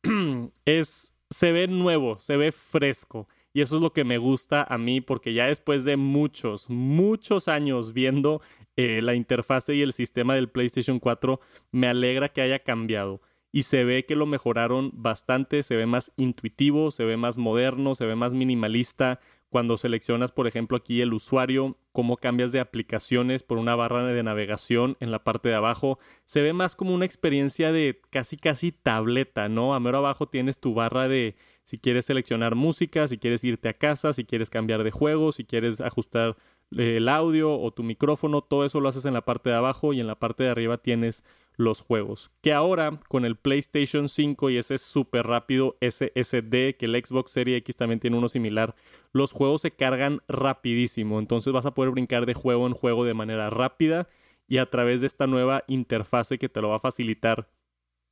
es, 0.65 1.13
se 1.29 1.51
ve 1.51 1.67
nuevo, 1.67 2.19
se 2.19 2.37
ve 2.37 2.51
fresco. 2.51 3.27
Y 3.53 3.61
eso 3.61 3.77
es 3.77 3.81
lo 3.81 3.91
que 3.91 4.03
me 4.03 4.19
gusta 4.19 4.63
a 4.63 4.77
mí 4.77 5.01
porque 5.01 5.33
ya 5.33 5.47
después 5.47 5.83
de 5.83 5.97
muchos, 5.97 6.69
muchos 6.69 7.47
años 7.47 7.93
viendo 7.93 8.41
eh, 8.75 9.01
la 9.01 9.15
interfase 9.15 9.73
y 9.73 9.81
el 9.81 9.93
sistema 9.93 10.35
del 10.35 10.49
PlayStation 10.49 10.99
4, 10.99 11.39
me 11.71 11.87
alegra 11.87 12.29
que 12.29 12.41
haya 12.41 12.59
cambiado. 12.59 13.21
Y 13.51 13.63
se 13.63 13.83
ve 13.83 14.05
que 14.05 14.15
lo 14.15 14.27
mejoraron 14.27 14.91
bastante, 14.93 15.63
se 15.63 15.75
ve 15.75 15.87
más 15.87 16.11
intuitivo, 16.17 16.91
se 16.91 17.03
ve 17.03 17.17
más 17.17 17.37
moderno, 17.37 17.95
se 17.95 18.05
ve 18.05 18.15
más 18.15 18.35
minimalista, 18.35 19.19
cuando 19.49 19.77
seleccionas, 19.77 20.31
por 20.31 20.47
ejemplo, 20.47 20.77
aquí 20.77 21.01
el 21.01 21.13
usuario, 21.13 21.77
cómo 21.91 22.17
cambias 22.17 22.51
de 22.51 22.59
aplicaciones 22.59 23.43
por 23.43 23.57
una 23.57 23.75
barra 23.75 24.05
de 24.05 24.23
navegación 24.23 24.95
en 24.99 25.11
la 25.11 25.23
parte 25.23 25.49
de 25.49 25.55
abajo, 25.55 25.99
se 26.25 26.41
ve 26.41 26.53
más 26.53 26.75
como 26.75 26.93
una 26.93 27.05
experiencia 27.05 27.71
de 27.71 27.99
casi 28.11 28.37
casi 28.37 28.71
tableta, 28.71 29.49
¿no? 29.49 29.73
A 29.73 29.79
mero 29.79 29.97
abajo 29.97 30.27
tienes 30.27 30.59
tu 30.59 30.73
barra 30.73 31.07
de 31.07 31.35
si 31.63 31.79
quieres 31.79 32.05
seleccionar 32.05 32.55
música, 32.55 33.07
si 33.07 33.17
quieres 33.17 33.43
irte 33.43 33.69
a 33.69 33.73
casa, 33.73 34.13
si 34.13 34.23
quieres 34.23 34.49
cambiar 34.49 34.83
de 34.83 34.91
juego, 34.91 35.31
si 35.31 35.45
quieres 35.45 35.81
ajustar 35.81 36.37
el 36.75 37.09
audio 37.09 37.53
o 37.57 37.71
tu 37.71 37.83
micrófono, 37.83 38.41
todo 38.41 38.65
eso 38.65 38.79
lo 38.79 38.89
haces 38.89 39.05
en 39.05 39.13
la 39.13 39.25
parte 39.25 39.49
de 39.49 39.55
abajo 39.55 39.93
y 39.93 39.99
en 39.99 40.07
la 40.07 40.19
parte 40.19 40.43
de 40.43 40.49
arriba 40.49 40.77
tienes 40.77 41.23
los 41.55 41.81
juegos. 41.81 42.31
Que 42.41 42.53
ahora 42.53 42.99
con 43.09 43.25
el 43.25 43.35
PlayStation 43.35 44.07
5 44.07 44.49
y 44.49 44.57
ese 44.57 44.77
súper 44.77 45.27
rápido 45.27 45.77
SSD, 45.81 46.77
que 46.77 46.85
el 46.85 47.03
Xbox 47.03 47.31
Series 47.31 47.57
X 47.57 47.75
también 47.75 47.99
tiene 47.99 48.17
uno 48.17 48.29
similar, 48.29 48.75
los 49.11 49.33
juegos 49.33 49.61
se 49.61 49.71
cargan 49.71 50.21
rapidísimo. 50.27 51.19
Entonces 51.19 51.51
vas 51.51 51.65
a 51.65 51.73
poder 51.73 51.91
brincar 51.91 52.25
de 52.25 52.33
juego 52.33 52.65
en 52.65 52.73
juego 52.73 53.03
de 53.03 53.13
manera 53.13 53.49
rápida 53.49 54.07
y 54.47 54.57
a 54.57 54.69
través 54.69 55.01
de 55.01 55.07
esta 55.07 55.27
nueva 55.27 55.63
interfase 55.67 56.39
que 56.39 56.49
te 56.49 56.61
lo 56.61 56.69
va 56.69 56.77
a 56.77 56.79
facilitar 56.79 57.49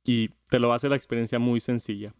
y 0.04 0.28
te 0.50 0.58
lo 0.58 0.68
va 0.68 0.74
a 0.74 0.76
hacer 0.76 0.90
la 0.90 0.96
experiencia 0.96 1.38
muy 1.38 1.60
sencilla. 1.60 2.14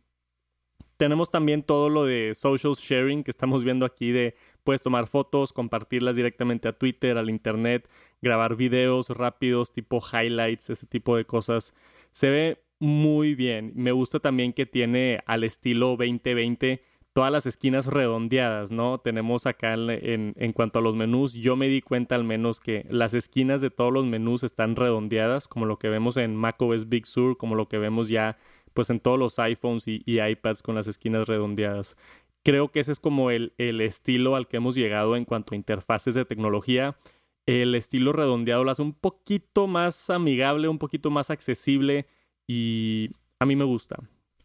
Tenemos 0.99 1.31
también 1.31 1.63
todo 1.63 1.89
lo 1.89 2.05
de 2.05 2.35
social 2.35 2.75
sharing 2.75 3.23
que 3.23 3.31
estamos 3.31 3.63
viendo 3.63 3.87
aquí 3.87 4.11
de 4.11 4.35
puedes 4.65 4.83
tomar 4.83 5.07
fotos, 5.07 5.53
compartirlas 5.53 6.17
directamente 6.17 6.67
a 6.67 6.73
Twitter, 6.73 7.17
al 7.17 7.31
internet, 7.31 7.89
grabar 8.21 8.57
videos 8.57 9.09
rápidos 9.11 9.73
tipo 9.73 10.01
highlights, 10.01 10.71
ese 10.71 10.87
tipo 10.87 11.17
de 11.17 11.25
cosas. 11.25 11.73
Se 12.11 12.31
ve 12.31 12.63
muy 12.81 13.37
bien. 13.37 13.73
Me 13.77 13.93
gusta 13.93 14.19
también 14.19 14.53
que 14.53 14.67
tiene 14.67 15.21
al 15.27 15.45
estilo 15.45 15.91
2020 15.91 16.83
todas 17.13 17.31
las 17.31 17.47
esquinas 17.47 17.87
redondeadas, 17.87 18.73
¿no? 18.73 18.99
Tenemos 18.99 19.47
acá 19.47 19.75
en, 19.75 20.35
en, 20.37 20.53
cuanto 20.53 20.79
a 20.79 20.83
los 20.83 20.95
menús, 20.95 21.33
yo 21.33 21.57
me 21.57 21.69
di 21.69 21.81
cuenta 21.81 22.15
al 22.15 22.23
menos 22.23 22.61
que 22.61 22.87
las 22.91 23.15
esquinas 23.15 23.61
de 23.61 23.71
todos 23.71 23.93
los 23.93 24.05
menús 24.05 24.45
están 24.45 24.77
redondeadas, 24.77 25.49
como 25.49 25.67
lo 25.67 25.79
que 25.79 25.89
vemos 25.89 26.17
en 26.17 26.37
macOS 26.37 26.89
Big 26.89 27.07
Sur, 27.07 27.37
como 27.37 27.55
lo 27.57 27.69
que 27.69 27.79
vemos 27.79 28.09
ya 28.09 28.37
pues 28.79 28.91
en 28.91 29.01
todos 29.01 29.19
los 29.19 29.41
iPhones 29.41 29.89
y, 29.89 30.03
iPads 30.07 30.63
con 30.63 30.77
las 30.77 30.87
esquinas 30.87 31.27
redondeadas. 31.27 31.97
Creo 32.45 32.69
que 32.69 32.79
ese 32.79 32.93
es 32.93 33.01
como 33.01 33.33
el, 33.33 33.53
el 33.59 33.81
estilo 33.81 34.37
al 34.37 34.47
que 34.47 34.59
hemos 34.59 34.77
llegado 34.77 35.17
en 35.17 35.25
cuanto 35.25 35.53
a 35.53 35.57
interfaces 35.57 36.15
de 36.15 36.25
tecnología. 36.25 36.97
El 37.45 37.75
estilo 37.75 38.13
redondeado 38.13 38.63
lo 38.63 38.71
hace 38.71 38.83
un 38.83 38.93
poquito 38.93 39.67
más 39.67 40.11
amigable, 40.11 40.69
un 40.69 40.79
poquito 40.79 41.11
más 41.11 41.29
accesible 41.29 42.07
y 42.47 43.11
a 43.41 43.47
mí 43.47 43.57
me 43.57 43.65
gusta. 43.65 43.97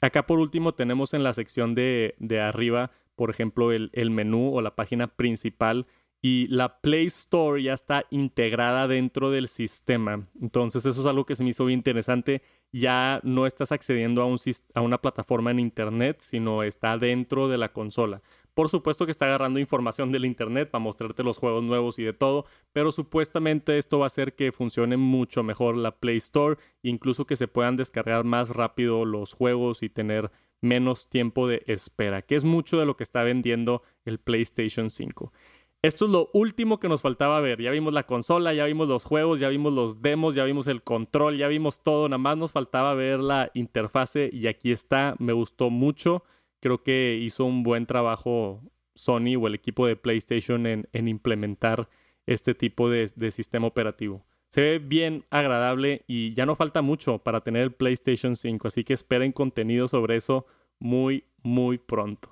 Acá 0.01 0.25
por 0.25 0.39
último 0.39 0.73
tenemos 0.73 1.13
en 1.13 1.21
la 1.21 1.33
sección 1.33 1.75
de, 1.75 2.15
de 2.17 2.41
arriba, 2.41 2.89
por 3.13 3.29
ejemplo, 3.29 3.71
el, 3.71 4.09
menú 4.09 4.57
o 4.57 4.63
la 4.63 4.75
página 4.75 5.15
principal 5.15 5.85
y 6.23 6.47
la 6.47 6.81
Play 6.81 7.05
Store 7.05 7.61
ya 7.61 7.73
está 7.73 8.07
integrada 8.09 8.87
dentro 8.87 9.29
del 9.29 9.47
sistema. 9.47 10.27
Entonces 10.41 10.87
eso 10.87 11.01
es 11.01 11.05
algo 11.05 11.27
que 11.27 11.35
se 11.35 11.43
me 11.43 11.51
hizo 11.51 11.65
bien 11.65 11.77
interesante. 11.77 12.41
Ya 12.73 13.21
no 13.23 13.45
estás 13.45 13.71
accediendo 13.71 14.21
a, 14.21 14.25
un, 14.25 14.37
a 14.73 14.81
una 14.81 14.99
plataforma 14.99 15.51
en 15.51 15.59
Internet, 15.59 16.17
sino 16.19 16.63
está 16.63 16.97
dentro 16.97 17.47
de 17.47 17.57
la 17.57 17.71
consola. 17.71 18.21
Por 18.53 18.69
supuesto 18.69 19.05
que 19.05 19.11
está 19.11 19.25
agarrando 19.25 19.59
información 19.59 20.11
del 20.11 20.25
Internet 20.25 20.69
para 20.69 20.83
mostrarte 20.83 21.23
los 21.23 21.37
juegos 21.37 21.63
nuevos 21.63 21.97
y 21.97 22.03
de 22.03 22.13
todo, 22.13 22.45
pero 22.71 22.91
supuestamente 22.91 23.77
esto 23.77 23.99
va 23.99 24.05
a 24.05 24.07
hacer 24.07 24.35
que 24.35 24.51
funcione 24.51 24.97
mucho 24.97 25.41
mejor 25.43 25.77
la 25.77 25.97
Play 25.97 26.17
Store, 26.17 26.57
incluso 26.83 27.25
que 27.25 27.35
se 27.35 27.47
puedan 27.47 27.77
descargar 27.77 28.25
más 28.25 28.49
rápido 28.49 29.05
los 29.05 29.33
juegos 29.33 29.81
y 29.81 29.89
tener 29.89 30.29
menos 30.61 31.09
tiempo 31.09 31.47
de 31.47 31.63
espera, 31.67 32.21
que 32.21 32.35
es 32.35 32.43
mucho 32.43 32.79
de 32.79 32.85
lo 32.85 32.95
que 32.95 33.03
está 33.03 33.23
vendiendo 33.23 33.83
el 34.05 34.19
PlayStation 34.19 34.89
5. 34.89 35.31
Esto 35.83 36.05
es 36.05 36.11
lo 36.11 36.29
último 36.31 36.79
que 36.79 36.87
nos 36.87 37.01
faltaba 37.01 37.41
ver. 37.41 37.61
Ya 37.61 37.69
vimos 37.69 37.93
la 37.93 38.03
consola, 38.03 38.53
ya 38.53 38.63
vimos 38.63 38.87
los 38.87 39.03
juegos, 39.03 39.41
ya 39.41 39.49
vimos 39.49 39.73
los 39.73 40.01
demos, 40.01 40.33
ya 40.33 40.45
vimos 40.45 40.67
el 40.67 40.81
control, 40.81 41.37
ya 41.37 41.49
vimos 41.49 41.83
todo. 41.83 42.07
Nada 42.07 42.19
más 42.19 42.37
nos 42.37 42.53
faltaba 42.53 42.93
ver 42.93 43.19
la 43.19 43.51
interfase 43.53 44.29
y 44.31 44.47
aquí 44.47 44.71
está. 44.71 45.15
Me 45.19 45.33
gustó 45.33 45.69
mucho. 45.69 46.23
Creo 46.61 46.83
que 46.83 47.19
hizo 47.21 47.43
un 47.43 47.63
buen 47.63 47.85
trabajo 47.85 48.61
Sony 48.95 49.35
o 49.37 49.47
el 49.47 49.55
equipo 49.55 49.85
de 49.85 49.97
PlayStation 49.97 50.65
en, 50.67 50.87
implementar 50.93 51.89
este 52.27 52.55
tipo 52.55 52.89
de, 52.89 53.11
de 53.17 53.31
sistema 53.31 53.67
operativo. 53.67 54.25
Se 54.47 54.61
ve 54.61 54.79
bien 54.79 55.25
agradable 55.31 56.05
y 56.07 56.33
ya 56.33 56.45
no 56.45 56.55
falta 56.55 56.81
mucho 56.81 57.17
para 57.17 57.41
tener 57.41 57.63
el 57.63 57.73
PlayStation 57.73 58.37
5, 58.37 58.69
así 58.69 58.85
que 58.85 58.93
esperen 58.93 59.33
contenido 59.33 59.89
sobre 59.89 60.15
eso 60.15 60.45
muy, 60.79 61.25
muy 61.41 61.77
pronto. 61.77 62.29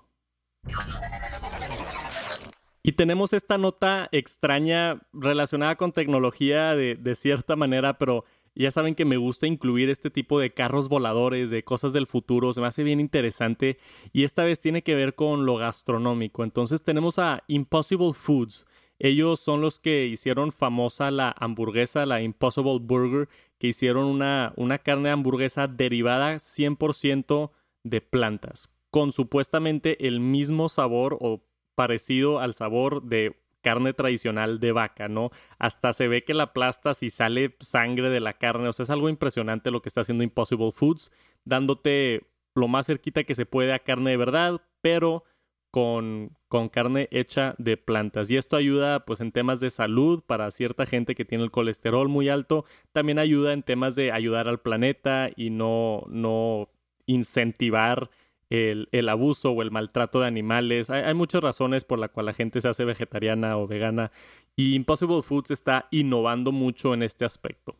Y 2.83 2.93
tenemos 2.93 3.33
esta 3.33 3.59
nota 3.59 4.09
extraña 4.11 5.01
relacionada 5.13 5.75
con 5.75 5.91
tecnología 5.91 6.75
de, 6.75 7.15
cierta 7.15 7.55
manera, 7.55 7.99
pero 7.99 8.25
ya 8.55 8.71
saben 8.71 8.95
que 8.95 9.05
me 9.05 9.17
gusta 9.17 9.45
incluir 9.45 9.89
este 9.89 10.09
tipo 10.09 10.39
de 10.39 10.51
carros 10.53 10.89
voladores, 10.89 11.51
de 11.51 11.63
cosas 11.63 11.93
del 11.93 12.07
futuro, 12.07 12.53
se 12.53 12.61
me 12.61 12.67
hace 12.67 12.83
bien 12.83 12.99
interesante 12.99 13.77
y 14.11 14.23
esta 14.23 14.43
vez 14.43 14.59
tiene 14.59 14.81
que 14.81 14.95
ver 14.95 15.13
con 15.13 15.45
lo 15.45 15.57
gastronómico. 15.57 16.43
Entonces 16.43 16.81
tenemos 16.81 17.19
a 17.19 17.43
Impossible 17.47 18.13
Foods. 18.13 18.65
Ellos 18.97 19.39
son 19.39 19.61
los 19.61 19.79
que 19.79 20.07
hicieron 20.07 20.51
famosa 20.51 21.11
la 21.11 21.35
hamburguesa, 21.39 22.05
la 22.05 22.21
Impossible 22.21 22.79
Burger, 22.81 23.29
que 23.59 23.67
hicieron 23.67 24.05
una, 24.05 24.53
una 24.57 24.79
carne 24.79 25.09
de 25.09 25.13
hamburguesa 25.13 25.67
derivada 25.67 26.35
100% 26.35 27.51
de 27.83 28.01
plantas, 28.01 28.69
con 28.89 29.11
supuestamente 29.11 30.07
el 30.07 30.19
mismo 30.19 30.69
sabor 30.69 31.17
o 31.19 31.43
parecido 31.75 32.39
al 32.39 32.53
sabor 32.53 33.03
de 33.03 33.37
carne 33.61 33.93
tradicional 33.93 34.59
de 34.59 34.71
vaca, 34.71 35.07
¿no? 35.07 35.29
Hasta 35.59 35.93
se 35.93 36.07
ve 36.07 36.23
que 36.23 36.33
la 36.33 36.43
aplasta 36.43 36.93
si 36.93 37.09
sale 37.09 37.55
sangre 37.59 38.09
de 38.09 38.19
la 38.19 38.33
carne, 38.33 38.67
o 38.67 38.73
sea, 38.73 38.83
es 38.83 38.89
algo 38.89 39.09
impresionante 39.09 39.71
lo 39.71 39.81
que 39.81 39.89
está 39.89 40.01
haciendo 40.01 40.23
Impossible 40.23 40.71
Foods, 40.71 41.11
dándote 41.45 42.27
lo 42.55 42.67
más 42.67 42.87
cerquita 42.87 43.23
que 43.23 43.35
se 43.35 43.45
puede 43.45 43.73
a 43.73 43.79
carne 43.79 44.11
de 44.11 44.17
verdad, 44.17 44.61
pero 44.81 45.23
con, 45.69 46.37
con 46.49 46.67
carne 46.67 47.07
hecha 47.11 47.55
de 47.57 47.77
plantas. 47.77 48.29
Y 48.29 48.37
esto 48.37 48.57
ayuda 48.57 49.05
pues 49.05 49.21
en 49.21 49.31
temas 49.31 49.61
de 49.61 49.69
salud 49.69 50.21
para 50.25 50.51
cierta 50.51 50.85
gente 50.85 51.15
que 51.15 51.23
tiene 51.23 51.45
el 51.45 51.51
colesterol 51.51 52.09
muy 52.09 52.27
alto, 52.27 52.65
también 52.91 53.19
ayuda 53.19 53.53
en 53.53 53.63
temas 53.63 53.95
de 53.95 54.11
ayudar 54.11 54.49
al 54.49 54.59
planeta 54.59 55.29
y 55.35 55.49
no, 55.49 56.03
no 56.09 56.69
incentivar 57.05 58.09
el, 58.51 59.09
abuso 59.09 59.51
o 59.51 59.61
el 59.61 59.71
maltrato 59.71 60.19
de 60.19 60.27
animales. 60.27 60.89
Hay, 60.89 61.13
muchas 61.13 61.41
razones 61.41 61.85
por 61.85 61.99
las 61.99 62.11
cuales 62.11 62.33
la 62.33 62.37
gente 62.37 62.59
se 62.59 62.67
hace 62.67 62.83
vegetariana 62.85 63.57
o 63.57 63.65
vegana 63.65 64.11
y 64.55 64.75
Impossible 64.75 65.21
Foods 65.21 65.51
está 65.51 65.87
innovando 65.89 66.51
mucho 66.51 66.93
en 66.93 67.03
este 67.03 67.23
aspecto. 67.23 67.75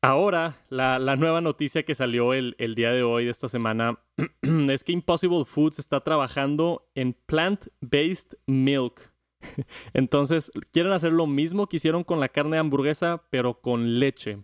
Ahora, 0.00 0.56
la, 0.68 0.98
nueva 1.16 1.40
noticia 1.40 1.84
que 1.84 1.94
salió 1.94 2.32
el, 2.32 2.56
el, 2.58 2.74
día 2.74 2.90
de 2.90 3.02
hoy, 3.02 3.24
de 3.24 3.30
esta 3.30 3.48
semana, 3.48 3.98
es 4.42 4.84
que 4.84 4.92
Impossible 4.92 5.44
Foods 5.44 5.78
está 5.78 6.00
trabajando 6.00 6.88
en 6.94 7.14
plant-based 7.26 8.36
milk. 8.46 9.12
Entonces, 9.94 10.50
quieren 10.72 10.92
hacer 10.92 11.12
lo 11.12 11.26
mismo 11.26 11.66
que 11.66 11.76
hicieron 11.76 12.04
con 12.04 12.20
la 12.20 12.28
carne 12.28 12.56
de 12.56 12.60
hamburguesa, 12.60 13.24
pero 13.30 13.60
con 13.60 13.98
leche. 13.98 14.38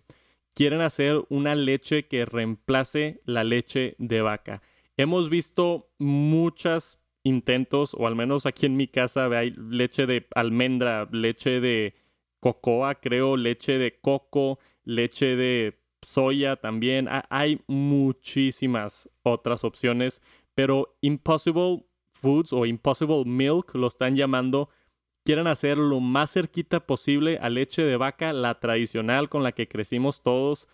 Quieren 0.53 0.81
hacer 0.81 1.23
una 1.29 1.55
leche 1.55 2.07
que 2.07 2.25
reemplace 2.25 3.21
la 3.25 3.43
leche 3.43 3.95
de 3.97 4.21
vaca. 4.21 4.61
Hemos 4.99 5.29
visto 5.29 5.93
muchos 5.97 6.99
intentos, 7.23 7.93
o 7.97 8.05
al 8.05 8.17
menos 8.17 8.45
aquí 8.45 8.65
en 8.65 8.75
mi 8.75 8.89
casa 8.89 9.27
hay 9.27 9.51
leche 9.51 10.05
de 10.05 10.27
almendra, 10.35 11.07
leche 11.13 11.61
de 11.61 11.95
cocoa, 12.41 12.95
creo, 12.95 13.37
leche 13.37 13.77
de 13.77 13.97
coco, 14.01 14.59
leche 14.83 15.37
de 15.37 15.79
soya 16.01 16.57
también. 16.57 17.07
Hay 17.29 17.61
muchísimas 17.67 19.09
otras 19.23 19.63
opciones, 19.63 20.21
pero 20.53 20.97
Impossible 20.99 21.85
Foods 22.11 22.51
o 22.51 22.65
Impossible 22.65 23.23
Milk 23.23 23.75
lo 23.75 23.87
están 23.87 24.17
llamando. 24.17 24.67
Quieren 25.23 25.47
hacer 25.47 25.77
lo 25.77 26.01
más 26.01 26.33
cerquita 26.33 26.85
posible 26.85 27.37
a 27.41 27.47
leche 27.47 27.83
de 27.83 27.95
vaca, 27.95 28.33
la 28.33 28.59
tradicional 28.59 29.29
con 29.29 29.43
la 29.43 29.53
que 29.53 29.69
crecimos 29.69 30.23
todos, 30.23 30.67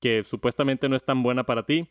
que 0.00 0.24
supuestamente 0.24 0.88
no 0.88 0.96
es 0.96 1.04
tan 1.04 1.22
buena 1.22 1.44
para 1.44 1.64
ti 1.64 1.88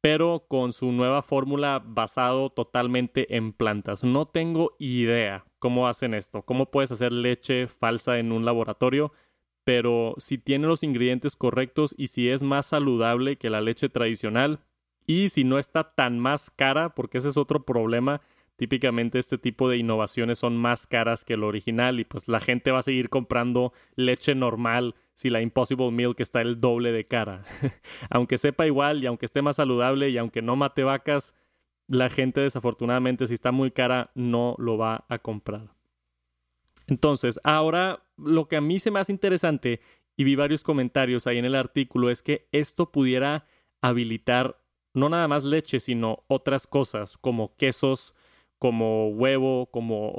pero 0.00 0.46
con 0.48 0.72
su 0.72 0.92
nueva 0.92 1.22
fórmula 1.22 1.82
basado 1.84 2.50
totalmente 2.50 3.36
en 3.36 3.52
plantas. 3.52 4.02
No 4.02 4.26
tengo 4.26 4.76
idea 4.78 5.44
cómo 5.58 5.88
hacen 5.88 6.14
esto, 6.14 6.42
cómo 6.42 6.70
puedes 6.70 6.90
hacer 6.90 7.12
leche 7.12 7.66
falsa 7.66 8.18
en 8.18 8.32
un 8.32 8.44
laboratorio, 8.44 9.12
pero 9.64 10.14
si 10.16 10.38
tiene 10.38 10.66
los 10.66 10.82
ingredientes 10.82 11.36
correctos 11.36 11.94
y 11.98 12.06
si 12.06 12.30
es 12.30 12.42
más 12.42 12.66
saludable 12.66 13.36
que 13.36 13.50
la 13.50 13.60
leche 13.60 13.88
tradicional 13.88 14.60
y 15.06 15.28
si 15.28 15.44
no 15.44 15.58
está 15.58 15.94
tan 15.94 16.18
más 16.18 16.50
cara, 16.50 16.94
porque 16.94 17.18
ese 17.18 17.28
es 17.28 17.36
otro 17.36 17.64
problema, 17.64 18.22
típicamente 18.60 19.18
este 19.18 19.38
tipo 19.38 19.70
de 19.70 19.78
innovaciones 19.78 20.38
son 20.38 20.54
más 20.54 20.86
caras 20.86 21.24
que 21.24 21.32
el 21.32 21.44
original 21.44 21.98
y 21.98 22.04
pues 22.04 22.28
la 22.28 22.40
gente 22.40 22.70
va 22.70 22.80
a 22.80 22.82
seguir 22.82 23.08
comprando 23.08 23.72
leche 23.96 24.34
normal 24.34 24.96
si 25.14 25.30
la 25.30 25.40
Impossible 25.40 25.90
Milk 25.90 26.20
está 26.20 26.42
el 26.42 26.60
doble 26.60 26.92
de 26.92 27.06
cara. 27.06 27.42
aunque 28.10 28.36
sepa 28.36 28.66
igual 28.66 29.02
y 29.02 29.06
aunque 29.06 29.24
esté 29.24 29.40
más 29.40 29.56
saludable 29.56 30.10
y 30.10 30.18
aunque 30.18 30.42
no 30.42 30.56
mate 30.56 30.84
vacas, 30.84 31.34
la 31.86 32.10
gente 32.10 32.42
desafortunadamente 32.42 33.26
si 33.26 33.32
está 33.32 33.50
muy 33.50 33.70
cara 33.70 34.10
no 34.14 34.56
lo 34.58 34.76
va 34.76 35.06
a 35.08 35.20
comprar. 35.20 35.72
Entonces, 36.86 37.40
ahora 37.42 38.04
lo 38.18 38.46
que 38.46 38.56
a 38.56 38.60
mí 38.60 38.78
se 38.78 38.90
me 38.90 39.00
hace 39.00 39.12
interesante 39.12 39.80
y 40.18 40.24
vi 40.24 40.34
varios 40.34 40.64
comentarios 40.64 41.26
ahí 41.26 41.38
en 41.38 41.46
el 41.46 41.54
artículo 41.54 42.10
es 42.10 42.22
que 42.22 42.46
esto 42.52 42.92
pudiera 42.92 43.46
habilitar 43.80 44.60
no 44.92 45.08
nada 45.08 45.28
más 45.28 45.44
leche, 45.44 45.80
sino 45.80 46.24
otras 46.28 46.66
cosas 46.66 47.16
como 47.16 47.56
quesos, 47.56 48.14
como 48.60 49.08
huevo, 49.08 49.70
como 49.72 50.12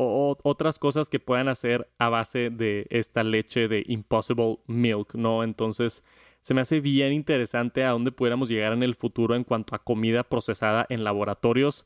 otras 0.44 0.80
cosas 0.80 1.10
que 1.10 1.20
puedan 1.20 1.48
hacer 1.48 1.88
a 2.00 2.10
base 2.10 2.50
de 2.50 2.88
esta 2.90 3.24
leche 3.24 3.68
de 3.68 3.84
Impossible 3.88 4.58
Milk, 4.66 5.14
¿no? 5.14 5.44
Entonces, 5.44 6.04
se 6.42 6.56
me 6.56 6.62
hace 6.62 6.80
bien 6.80 7.14
interesante 7.14 7.84
a 7.84 7.92
dónde 7.92 8.12
pudiéramos 8.12 8.50
llegar 8.50 8.74
en 8.74 8.82
el 8.82 8.96
futuro 8.96 9.36
en 9.36 9.44
cuanto 9.44 9.76
a 9.76 9.84
comida 9.84 10.24
procesada 10.24 10.88
en 10.90 11.04
laboratorios 11.04 11.86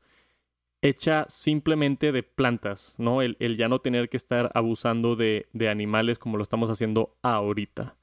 hecha 0.82 1.26
simplemente 1.28 2.14
de 2.14 2.24
plantas, 2.24 2.96
¿no? 2.98 3.22
El, 3.22 3.36
ya 3.58 3.68
no 3.68 3.80
tener 3.80 4.08
que 4.08 4.16
estar 4.16 4.50
abusando 4.54 5.18
de, 5.18 5.48
animales 5.70 6.20
como 6.20 6.38
lo 6.38 6.44
estamos 6.44 6.70
haciendo 6.70 7.18
ahorita. 7.22 7.98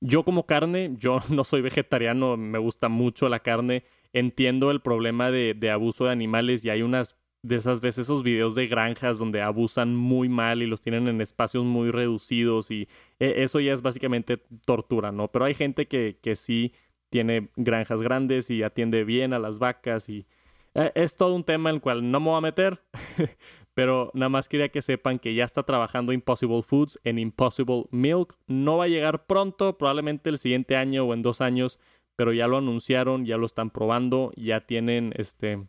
Yo 0.00 0.22
como 0.24 0.46
carne, 0.46 0.94
yo 0.96 1.18
no 1.28 1.42
soy 1.42 1.60
vegetariano, 1.60 2.36
me 2.36 2.58
gusta 2.58 2.88
mucho 2.88 3.28
la 3.28 3.40
carne, 3.40 3.82
entiendo 4.12 4.70
el 4.70 4.80
problema 4.80 5.32
de, 5.32 5.54
de 5.54 5.72
abuso 5.72 6.04
de 6.04 6.12
animales 6.12 6.64
y 6.64 6.70
hay 6.70 6.82
unas 6.82 7.16
de 7.46 7.56
esas 7.56 7.80
veces 7.80 8.06
esos 8.06 8.22
videos 8.22 8.54
de 8.56 8.66
granjas 8.66 9.18
donde 9.18 9.40
abusan 9.40 9.94
muy 9.94 10.28
mal 10.28 10.62
y 10.62 10.66
los 10.66 10.80
tienen 10.80 11.06
en 11.06 11.20
espacios 11.20 11.64
muy 11.64 11.90
reducidos 11.90 12.70
y 12.72 12.88
e, 13.20 13.44
eso 13.44 13.60
ya 13.60 13.72
es 13.72 13.82
básicamente 13.82 14.42
tortura, 14.64 15.12
¿no? 15.12 15.28
Pero 15.28 15.44
hay 15.44 15.54
gente 15.54 15.86
que, 15.86 16.18
que 16.20 16.34
sí 16.34 16.72
tiene 17.08 17.48
granjas 17.54 18.02
grandes 18.02 18.50
y 18.50 18.64
atiende 18.64 19.04
bien 19.04 19.32
a 19.32 19.38
las 19.38 19.60
vacas 19.60 20.08
y 20.08 20.26
e, 20.74 20.90
es 20.96 21.16
todo 21.16 21.34
un 21.36 21.44
tema 21.44 21.70
en 21.70 21.76
el 21.76 21.82
cual 21.82 22.10
no 22.10 22.18
me 22.18 22.26
voy 22.26 22.38
a 22.38 22.40
meter, 22.40 22.82
pero 23.74 24.10
nada 24.12 24.28
más 24.28 24.48
quería 24.48 24.70
que 24.70 24.82
sepan 24.82 25.20
que 25.20 25.34
ya 25.34 25.44
está 25.44 25.62
trabajando 25.62 26.12
Impossible 26.12 26.62
Foods 26.62 26.98
en 27.04 27.20
Impossible 27.20 27.84
Milk. 27.92 28.36
No 28.48 28.78
va 28.78 28.84
a 28.84 28.88
llegar 28.88 29.26
pronto, 29.26 29.78
probablemente 29.78 30.30
el 30.30 30.38
siguiente 30.38 30.74
año 30.74 31.04
o 31.04 31.14
en 31.14 31.22
dos 31.22 31.40
años, 31.40 31.78
pero 32.16 32.32
ya 32.32 32.48
lo 32.48 32.58
anunciaron, 32.58 33.24
ya 33.24 33.36
lo 33.36 33.46
están 33.46 33.70
probando, 33.70 34.32
ya 34.34 34.66
tienen 34.66 35.12
este 35.16 35.68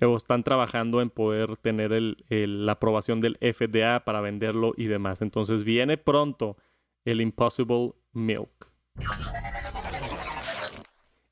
están 0.00 0.42
trabajando 0.42 1.00
en 1.00 1.10
poder 1.10 1.56
tener 1.56 1.92
la 2.28 2.72
aprobación 2.72 3.20
del 3.20 3.38
FDA 3.38 4.04
para 4.04 4.20
venderlo 4.20 4.72
y 4.76 4.86
demás. 4.86 5.22
Entonces 5.22 5.64
viene 5.64 5.96
pronto 5.96 6.56
el 7.04 7.20
Impossible 7.20 7.92
Milk. 8.12 8.70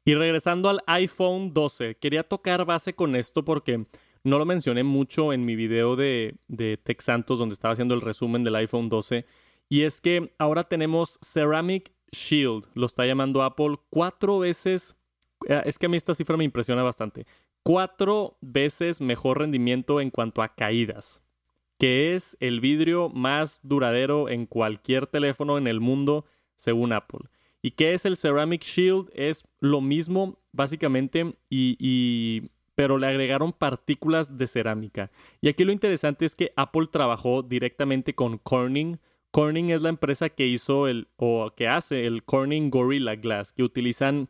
Y 0.04 0.14
regresando 0.14 0.68
al 0.68 0.80
iPhone 0.86 1.52
12, 1.54 1.96
quería 1.96 2.24
tocar 2.24 2.64
base 2.64 2.94
con 2.94 3.14
esto 3.14 3.44
porque 3.44 3.86
no 4.24 4.38
lo 4.38 4.44
mencioné 4.44 4.82
mucho 4.82 5.32
en 5.32 5.44
mi 5.44 5.54
video 5.54 5.94
de, 5.96 6.36
de 6.48 6.76
Tech 6.76 7.00
Santos 7.00 7.38
donde 7.38 7.54
estaba 7.54 7.72
haciendo 7.72 7.94
el 7.94 8.00
resumen 8.00 8.42
del 8.42 8.56
iPhone 8.56 8.88
12. 8.88 9.24
Y 9.68 9.82
es 9.82 10.00
que 10.00 10.34
ahora 10.38 10.64
tenemos 10.64 11.18
Ceramic 11.22 11.92
Shield, 12.10 12.66
lo 12.74 12.86
está 12.86 13.06
llamando 13.06 13.42
Apple 13.42 13.76
cuatro 13.90 14.40
veces. 14.40 14.96
Eh, 15.48 15.62
es 15.64 15.78
que 15.78 15.86
a 15.86 15.88
mí 15.88 15.96
esta 15.96 16.14
cifra 16.14 16.36
me 16.36 16.44
impresiona 16.44 16.82
bastante. 16.82 17.26
Cuatro 17.64 18.38
veces 18.40 19.00
mejor 19.00 19.38
rendimiento 19.38 20.00
en 20.00 20.10
cuanto 20.10 20.42
a 20.42 20.54
caídas, 20.54 21.22
que 21.78 22.14
es 22.14 22.36
el 22.40 22.60
vidrio 22.60 23.08
más 23.08 23.60
duradero 23.62 24.28
en 24.28 24.46
cualquier 24.46 25.06
teléfono 25.06 25.58
en 25.58 25.68
el 25.68 25.80
mundo, 25.80 26.26
según 26.56 26.92
Apple. 26.92 27.28
¿Y 27.62 27.72
qué 27.72 27.94
es 27.94 28.04
el 28.04 28.16
Ceramic 28.16 28.62
Shield? 28.64 29.10
Es 29.14 29.44
lo 29.60 29.80
mismo, 29.80 30.40
básicamente, 30.50 31.36
y, 31.48 32.50
pero 32.74 32.98
le 32.98 33.06
agregaron 33.06 33.52
partículas 33.52 34.36
de 34.36 34.48
cerámica. 34.48 35.12
Y 35.40 35.48
aquí 35.48 35.64
lo 35.64 35.70
interesante 35.70 36.24
es 36.24 36.34
que 36.34 36.52
Apple 36.56 36.88
trabajó 36.90 37.44
directamente 37.44 38.16
con 38.16 38.38
Corning. 38.38 38.98
Corning 39.30 39.70
es 39.70 39.82
la 39.82 39.90
empresa 39.90 40.30
que 40.30 40.48
hizo 40.48 40.88
el, 40.88 41.06
o 41.14 41.52
que 41.56 41.68
hace 41.68 42.06
el 42.06 42.24
Corning 42.24 42.70
Gorilla 42.70 43.14
Glass, 43.14 43.52
que 43.52 43.62
utilizan 43.62 44.28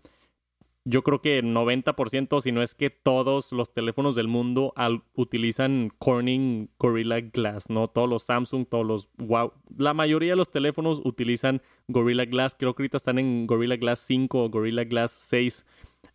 yo 0.85 1.03
creo 1.03 1.21
que 1.21 1.43
90%, 1.43 2.41
si 2.41 2.51
no 2.51 2.63
es 2.63 2.75
que 2.75 2.91
todos 2.91 3.53
los 3.53 3.73
teléfonos 3.73 4.17
del 4.17 4.27
mundo 4.27 4.75
utilizan 5.15 5.91
Corning 5.99 6.71
Gorilla 6.79 7.21
Glass, 7.21 7.71
¿no? 7.71 7.89
Todos 7.89 8.09
los 8.09 8.23
Samsung, 8.25 8.67
todos 8.67 8.85
los 8.85 9.09
wow. 9.19 9.53
La 9.77 9.95
mayoría 9.95 10.31
de 10.31 10.37
los 10.37 10.51
teléfonos 10.51 11.01
utilizan 11.05 11.63
Gorilla 11.87 12.25
Glass. 12.25 12.57
Creo 12.59 12.75
que 12.75 12.83
ahorita 12.83 12.97
están 12.97 13.19
en 13.19 13.47
Gorilla 13.47 13.77
Glass 13.77 14.01
5 14.01 14.45
o 14.45 14.51
Gorilla 14.51 14.85
Glass 14.85 15.13
6. 15.13 15.67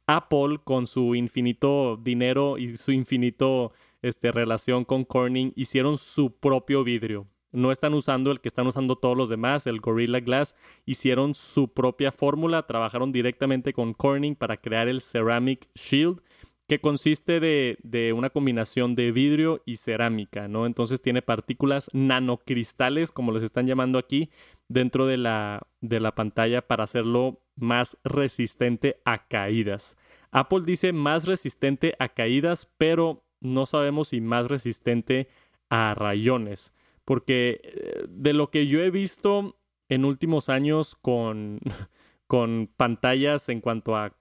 Apple, 0.06 0.60
con 0.64 0.88
su 0.88 1.16
infinito 1.16 1.98
dinero 1.98 2.58
y 2.58 2.76
su 2.76 2.92
infinito 2.92 3.74
este, 4.02 4.32
relación 4.32 4.86
con 4.86 5.06
Corning, 5.06 5.52
hicieron 5.56 5.98
su 5.98 6.32
propio 6.32 6.84
vidrio 6.84 7.28
no 7.52 7.72
están 7.72 7.94
usando 7.94 8.32
el 8.32 8.40
que 8.40 8.50
están 8.50 8.68
usando 8.68 8.96
todos 8.98 9.18
los 9.18 9.30
demás, 9.30 9.68
el 9.68 9.80
Gorilla 9.80 10.20
Glass. 10.20 10.56
Hicieron 10.86 11.36
su 11.36 11.74
propia 11.74 12.12
fórmula, 12.12 12.68
trabajaron 12.68 13.12
directamente 13.12 13.74
con 13.74 13.94
Corning 13.94 14.36
para 14.36 14.58
crear 14.58 14.88
el 14.88 15.02
Ceramic 15.02 15.68
Shield, 15.76 16.22
que 16.68 16.82
consiste 16.82 17.40
de, 17.40 18.14
una 18.14 18.30
combinación 18.30 18.94
de 18.96 19.12
vidrio 19.14 19.62
y 19.66 19.78
cerámica, 19.78 20.50
¿no? 20.50 20.66
Entonces 20.66 21.02
tiene 21.02 21.22
partículas 21.22 21.90
nanocristales, 21.94 23.12
como 23.12 23.32
les 23.32 23.44
están 23.44 23.68
llamando 23.68 23.98
aquí, 23.98 24.30
dentro 24.68 25.08
de 25.08 25.16
la, 25.16 25.66
de 25.80 26.02
la 26.02 26.14
pantalla 26.14 26.68
para 26.68 26.84
hacerlo 26.84 27.40
más 27.56 27.98
resistente 28.04 29.00
a 29.06 29.28
caídas. 29.28 29.96
Apple 30.32 30.64
dice 30.66 30.92
más 30.92 31.26
resistente 31.26 31.96
a 32.00 32.10
caídas, 32.10 32.70
pero 32.78 33.24
no 33.40 33.66
sabemos 33.66 34.10
si 34.10 34.20
más 34.20 34.50
resistente 34.50 35.30
a 35.70 35.94
rayones 35.94 36.74
porque 37.08 37.62
eh, 37.64 38.06
de 38.10 38.34
lo 38.34 38.52
que 38.52 38.68
yo 38.68 38.84
he 38.84 38.92
visto 38.92 39.56
en 39.88 40.04
últimos 40.04 40.50
años 40.50 40.94
con, 41.02 41.62
con 42.28 42.70
pantallas 42.76 43.48
en 43.48 43.62
cuanto 43.62 43.96
a 43.96 44.12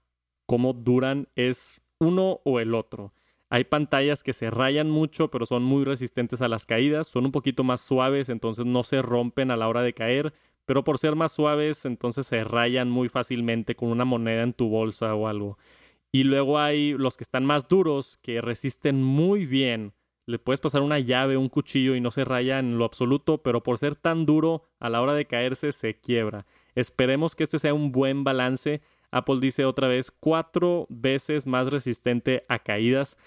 cómo 0.45 0.71
duran 0.71 1.27
es 1.35 1.81
uno 1.99 2.39
o 2.45 2.61
el 2.61 2.73
otro. 2.73 3.11
Hay 3.49 3.65
pantallas 3.65 4.23
que 4.23 4.31
se 4.31 4.49
rayan 4.49 4.89
mucho, 4.89 5.29
pero 5.29 5.45
son 5.45 5.63
muy 5.63 5.83
resistentes 5.83 6.41
a 6.41 6.47
las 6.47 6.65
caídas, 6.65 7.09
son 7.09 7.25
un 7.25 7.33
poquito 7.33 7.65
más 7.65 7.81
suaves, 7.81 8.29
entonces 8.29 8.65
no 8.65 8.83
se 8.83 9.01
rompen 9.01 9.51
a 9.51 9.57
la 9.57 9.67
hora 9.67 9.81
de 9.81 9.93
caer, 9.93 10.33
pero 10.65 10.85
por 10.85 10.97
ser 10.97 11.17
más 11.17 11.33
suaves, 11.33 11.83
entonces 11.83 12.25
se 12.25 12.45
rayan 12.45 12.89
muy 12.89 13.09
fácilmente 13.09 13.75
con 13.75 13.89
una 13.89 14.05
moneda 14.05 14.43
en 14.43 14.53
tu 14.53 14.69
bolsa 14.69 15.13
o 15.13 15.27
algo. 15.27 15.57
Y 16.13 16.23
luego 16.23 16.57
hay 16.57 16.93
los 16.93 17.17
que 17.17 17.25
están 17.25 17.43
más 17.43 17.67
duros, 17.67 18.17
que 18.21 18.39
resisten 18.39 19.03
muy 19.03 19.45
bien 19.45 19.91
le 20.27 20.39
puedes 20.39 20.59
pasar 20.59 20.81
una 20.81 20.99
llave, 20.99 21.37
un 21.37 21.47
cuchillo 21.47 21.95
y 21.95 22.01
no 22.01 22.11
se 22.11 22.25
raya 22.25 22.59
en 22.59 22.77
lo 22.77 22.85
absoluto, 22.85 23.39
pero 23.39 23.63
por 23.63 23.77
ser 23.77 23.95
tan 23.95 24.25
duro 24.25 24.65
a 24.79 24.89
la 24.89 25.01
hora 25.01 25.13
de 25.13 25.25
caerse 25.25 25.71
se 25.71 25.99
quiebra. 25.99 26.45
Esperemos 26.75 27.35
que 27.35 27.43
este 27.43 27.59
sea 27.59 27.73
un 27.73 27.93
buen 27.93 28.25
balance. 28.25 28.81
Apple 29.09 29.37
dice 29.39 29.63
otra 29.63 29.87
vez 29.87 30.11
cuatro 30.11 30.85
veces 30.89 31.47
más 31.47 31.67
resistente 31.67 32.43
a 32.49 32.59
caídas. 32.59 33.17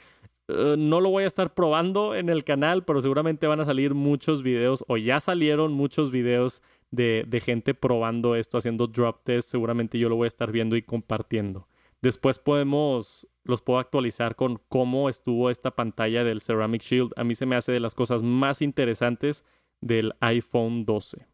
Eh, 0.48 0.76
no 0.78 1.00
lo 1.00 1.08
voy 1.08 1.24
a 1.24 1.26
estar 1.26 1.54
probando 1.54 2.14
en 2.14 2.28
el 2.28 2.44
canal, 2.44 2.84
pero 2.84 3.00
seguramente 3.00 3.46
van 3.46 3.60
a 3.60 3.64
salir 3.64 3.94
muchos 3.94 4.42
videos 4.42 4.84
o 4.86 4.98
ya 4.98 5.20
salieron 5.20 5.72
muchos 5.72 6.10
videos 6.10 6.60
de, 6.90 7.24
de 7.26 7.40
gente 7.40 7.72
probando 7.72 8.36
esto, 8.36 8.58
haciendo 8.58 8.86
drop 8.86 9.24
test. 9.24 9.50
Seguramente 9.50 9.98
yo 9.98 10.10
lo 10.10 10.16
voy 10.16 10.26
a 10.26 10.28
estar 10.28 10.52
viendo 10.52 10.76
y 10.76 10.82
compartiendo. 10.82 11.66
Después 12.02 12.38
podemos, 12.38 13.26
los 13.44 13.62
puedo 13.62 13.78
actualizar 13.78 14.36
con 14.36 14.60
cómo 14.68 15.08
estuvo 15.08 15.50
esta 15.50 15.72
pantalla 15.72 16.24
del 16.24 16.40
Ceramic 16.40 16.82
Shield. 16.82 17.12
A 17.16 17.24
mí 17.24 17.34
se 17.34 17.46
me 17.46 17.56
hace 17.56 17.72
de 17.72 17.80
las 17.80 17.94
cosas 17.94 18.22
más 18.22 18.62
interesantes 18.62 19.44
del 19.80 20.14
iPhone 20.20 20.84
12. 20.84 21.26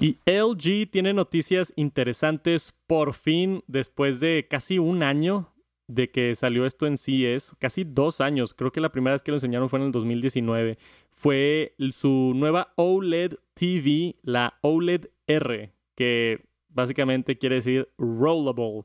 Y 0.00 0.18
LG 0.26 0.90
tiene 0.90 1.12
noticias 1.12 1.72
interesantes 1.76 2.74
por 2.86 3.14
fin 3.14 3.62
después 3.68 4.18
de 4.20 4.46
casi 4.50 4.78
un 4.78 5.02
año 5.02 5.52
de 5.86 6.10
que 6.10 6.34
salió 6.34 6.66
esto 6.66 6.86
en 6.86 6.96
CES, 6.96 7.54
casi 7.58 7.84
dos 7.84 8.20
años, 8.20 8.54
creo 8.54 8.72
que 8.72 8.80
la 8.80 8.92
primera 8.92 9.14
vez 9.14 9.22
que 9.22 9.30
lo 9.30 9.36
enseñaron 9.36 9.68
fue 9.68 9.78
en 9.78 9.86
el 9.86 9.92
2019, 9.92 10.78
fue 11.10 11.74
su 11.92 12.32
nueva 12.34 12.72
OLED 12.76 13.34
TV, 13.54 14.16
la 14.22 14.58
OLED 14.62 15.08
R, 15.26 15.72
que 15.94 16.46
básicamente 16.68 17.38
quiere 17.38 17.56
decir 17.56 17.88
rollable. 17.98 18.84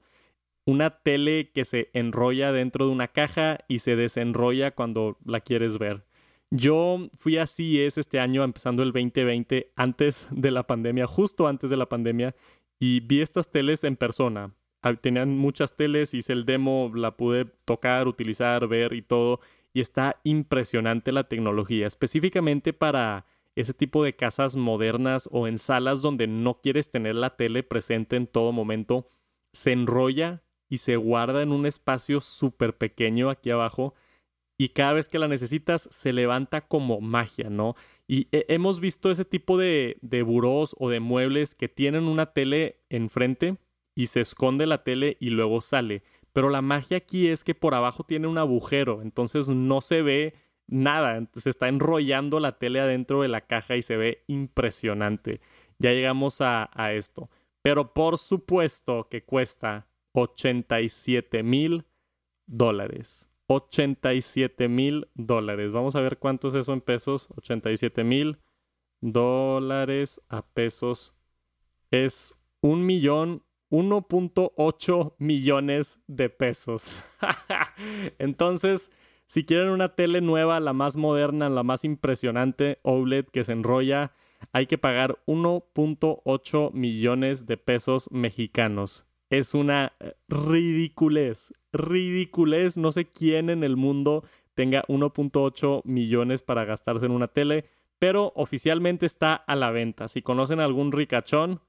Una 0.68 0.90
tele 0.90 1.50
que 1.54 1.64
se 1.64 1.90
enrolla 1.94 2.52
dentro 2.52 2.88
de 2.88 2.92
una 2.92 3.08
caja 3.08 3.60
y 3.70 3.80
se 3.80 3.96
desenrolla 3.96 4.72
cuando 4.72 5.18
la 5.24 5.40
quieres 5.40 5.78
ver. 5.78 6.04
Yo 6.52 7.10
fui 7.16 7.38
a 7.38 7.48
CES 7.48 7.98
este 7.98 8.20
año, 8.20 8.44
empezando 8.44 8.84
el 8.84 8.92
2020, 8.92 9.72
antes 9.78 10.28
de 10.30 10.52
la 10.52 10.68
pandemia, 10.68 11.08
justo 11.08 11.48
antes 11.48 11.70
de 11.70 11.78
la 11.78 11.88
pandemia, 11.88 12.36
y 12.82 13.00
vi 13.00 13.22
estas 13.22 13.50
teles 13.50 13.86
en 13.86 13.96
persona. 13.96 14.56
Ah, 14.82 14.94
tenían 14.96 15.38
muchas 15.38 15.78
teles, 15.78 16.14
hice 16.14 16.34
el 16.34 16.44
demo, 16.44 16.92
la 16.94 17.16
pude 17.16 17.46
tocar, 17.64 18.10
utilizar, 18.10 18.68
ver 18.68 18.92
y 18.92 19.02
todo. 19.02 19.40
Y 19.72 19.80
está 19.80 20.20
impresionante 20.26 21.14
la 21.14 21.30
tecnología, 21.30 21.88
específicamente 21.88 22.74
para 22.74 23.26
ese 23.56 23.74
tipo 23.74 24.04
de 24.04 24.18
casas 24.18 24.58
modernas 24.58 25.30
o 25.32 25.48
en 25.48 25.60
salas 25.60 26.02
donde 26.02 26.28
no 26.28 26.60
quieres 26.60 26.92
tener 26.92 27.16
la 27.16 27.38
tele 27.38 27.64
presente 27.64 28.18
en 28.18 28.28
todo 28.28 28.52
momento, 28.52 29.08
se 29.54 29.72
enrolla 29.72 30.44
y 30.70 30.78
se 30.78 30.96
guarda 30.96 31.42
en 31.42 31.52
un 31.52 31.66
espacio 31.66 32.22
súper 32.22 32.78
pequeño 32.78 33.30
aquí 33.30 33.50
abajo 33.50 33.94
y 34.58 34.70
cada 34.70 34.94
vez 34.94 35.08
que 35.08 35.20
la 35.20 35.28
necesitas 35.28 35.88
se 35.92 36.14
levanta 36.14 36.62
como 36.62 37.00
magia, 37.00 37.50
¿no? 37.50 37.76
Y 38.08 38.28
hemos 38.32 38.80
visto 38.80 39.12
ese 39.12 39.24
tipo 39.24 39.58
de, 39.58 39.98
de 40.02 40.24
burós 40.24 40.76
o 40.80 40.90
de 40.90 41.00
muebles 41.00 41.54
que 41.54 41.70
tienen 41.70 42.06
una 42.06 42.28
tele 42.28 42.80
enfrente 42.90 43.58
y 43.96 44.08
se 44.08 44.22
esconde 44.22 44.66
la 44.66 44.84
tele 44.84 45.18
y 45.20 45.30
luego 45.30 45.62
sale. 45.62 46.04
Pero 46.34 46.50
la 46.50 46.62
magia 46.62 46.98
aquí 46.98 47.28
es 47.28 47.44
que 47.44 47.56
por 47.56 47.76
abajo 47.76 48.04
tiene 48.04 48.28
un 48.28 48.38
agujero, 48.38 49.02
entonces 49.02 49.50
no 49.50 49.82
se 49.82 50.02
ve 50.02 50.34
nada, 50.68 51.28
se 51.34 51.50
está 51.50 51.68
enrollando 51.68 52.40
la 52.40 52.58
tele 52.58 52.80
adentro 52.80 53.22
de 53.22 53.28
la 53.28 53.42
caja 53.42 53.76
y 53.76 53.82
se 53.82 53.98
ve 53.98 54.24
impresionante. 54.28 55.42
Ya 55.80 55.92
llegamos 55.92 56.42
a, 56.42 56.70
esto. 56.94 57.30
Pero 57.62 57.94
por 57.94 58.18
supuesto 58.18 59.08
que 59.10 59.24
cuesta 59.24 59.88
87 60.18 61.44
mil 61.44 61.86
dólares. 62.48 63.30
87 63.48 64.68
mil 64.68 65.08
dólares. 65.14 65.72
Vamos 65.72 65.96
a 65.96 66.02
ver 66.02 66.18
cuánto 66.18 66.48
es 66.48 66.56
eso 66.56 66.74
en 66.74 66.82
pesos. 66.82 67.30
87 67.38 68.04
mil 68.04 68.40
dólares 69.00 70.20
a 70.28 70.42
pesos. 70.42 71.14
Es 71.92 72.36
un 72.62 72.86
millón 72.86 73.44
1.8 73.70 75.14
millones 75.20 76.00
de 76.08 76.30
pesos. 76.30 77.04
Entonces, 78.18 78.92
si 79.28 79.46
quieren 79.46 79.70
una 79.70 79.94
tele 79.94 80.22
nueva, 80.22 80.60
la 80.60 80.74
más 80.74 80.96
moderna, 80.96 81.50
la 81.50 81.64
más 81.64 81.84
impresionante, 81.84 82.80
OLED 82.82 83.26
que 83.26 83.44
se 83.44 83.52
enrolla, 83.52 84.14
hay 84.52 84.66
que 84.66 84.78
pagar 84.78 85.20
1.8 85.28 86.72
millones 86.74 87.46
de 87.46 87.58
pesos 87.58 88.10
mexicanos. 88.12 89.07
Es 89.30 89.54
una 89.54 89.94
eh, 90.00 90.14
ridiculez, 90.28 91.54
ridiculez. 91.74 92.78
No 92.78 92.92
sé 92.92 93.06
quién 93.06 93.50
en 93.50 93.64
el 93.64 93.76
mundo 93.76 94.24
tenga 94.54 94.84
1.8 94.88 95.82
millones 95.86 96.42
para 96.42 96.66
gastarse 96.66 97.06
en 97.06 97.12
una 97.12 97.28
tele, 97.28 97.66
pero 98.00 98.32
oficialmente 98.36 99.06
está 99.06 99.36
a 99.36 99.56
la 99.56 99.72
venta. 99.72 100.08
Si 100.08 100.22
conocen 100.22 100.60
algún 100.60 100.92
ricachón, 100.92 101.62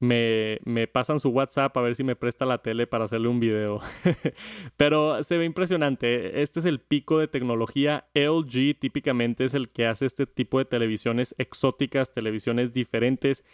me, 0.00 0.58
me, 0.64 0.86
pasan 0.86 1.20
su 1.20 1.30
WhatsApp 1.30 1.76
a 1.76 1.80
ver 1.80 1.94
si 1.94 2.04
me 2.04 2.16
presta 2.16 2.44
la 2.44 2.58
tele 2.58 2.86
para 2.86 3.04
hacerle 3.04 3.28
un 3.28 3.40
video. 3.40 3.80
Pero 4.76 5.22
se 5.22 5.38
ve 5.38 5.44
impresionante. 5.44 6.42
Este 6.42 6.60
es 6.60 6.66
el 6.66 6.80
pico 6.80 7.18
de 7.18 7.28
tecnología. 7.28 8.06
LG 8.14 8.78
típicamente 8.78 9.44
es 9.44 9.54
el 9.54 9.70
que 9.70 9.86
hace 9.86 10.06
este 10.06 10.26
tipo 10.26 10.58
de 10.58 10.64
televisiones 10.66 11.34
exóticas, 11.38 12.12
televisiones 12.12 12.72
diferentes. 12.72 13.44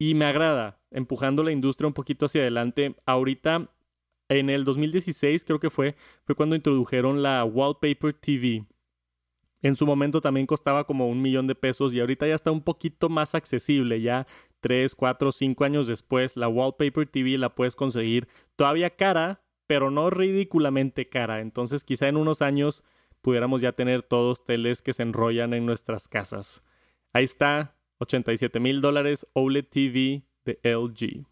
Y 0.00 0.14
me 0.14 0.24
agrada, 0.24 0.80
empujando 0.90 1.42
la 1.42 1.52
industria 1.52 1.86
un 1.86 1.92
poquito 1.92 2.24
hacia 2.24 2.40
adelante. 2.40 2.96
Ahorita, 3.04 3.70
en 4.30 4.48
el 4.48 4.64
2016 4.64 5.44
creo 5.44 5.60
que 5.60 5.68
fue, 5.68 5.94
fue 6.24 6.34
cuando 6.34 6.56
introdujeron 6.56 7.22
la 7.22 7.44
Wallpaper 7.44 8.14
TV. 8.14 8.64
En 9.60 9.76
su 9.76 9.84
momento 9.84 10.22
también 10.22 10.46
costaba 10.46 10.84
como 10.84 11.06
un 11.06 11.20
millón 11.20 11.46
de 11.46 11.54
pesos 11.54 11.94
y 11.94 12.00
ahorita 12.00 12.26
ya 12.26 12.34
está 12.34 12.50
un 12.50 12.62
poquito 12.62 13.10
más 13.10 13.34
accesible. 13.34 14.00
Ya 14.00 14.26
3, 14.60 14.94
4, 14.94 15.32
5 15.32 15.64
años 15.64 15.86
después, 15.86 16.34
la 16.38 16.48
Wallpaper 16.48 17.06
TV 17.06 17.36
la 17.36 17.54
puedes 17.54 17.76
conseguir 17.76 18.26
todavía 18.56 18.88
cara, 18.88 19.42
pero 19.66 19.90
no 19.90 20.08
ridículamente 20.08 21.10
cara. 21.10 21.42
Entonces 21.42 21.84
quizá 21.84 22.08
en 22.08 22.16
unos 22.16 22.40
años 22.40 22.84
pudiéramos 23.20 23.60
ya 23.60 23.72
tener 23.72 24.00
todos 24.00 24.46
teles 24.46 24.80
que 24.80 24.94
se 24.94 25.02
enrollan 25.02 25.52
en 25.52 25.66
nuestras 25.66 26.08
casas. 26.08 26.62
Ahí 27.12 27.24
está, 27.24 27.76
87 28.00 28.60
mil 28.60 28.80
dólares 28.80 29.26
OLED 29.34 29.66
TV 29.66 30.22
de 30.44 30.58
LG. 30.64 31.24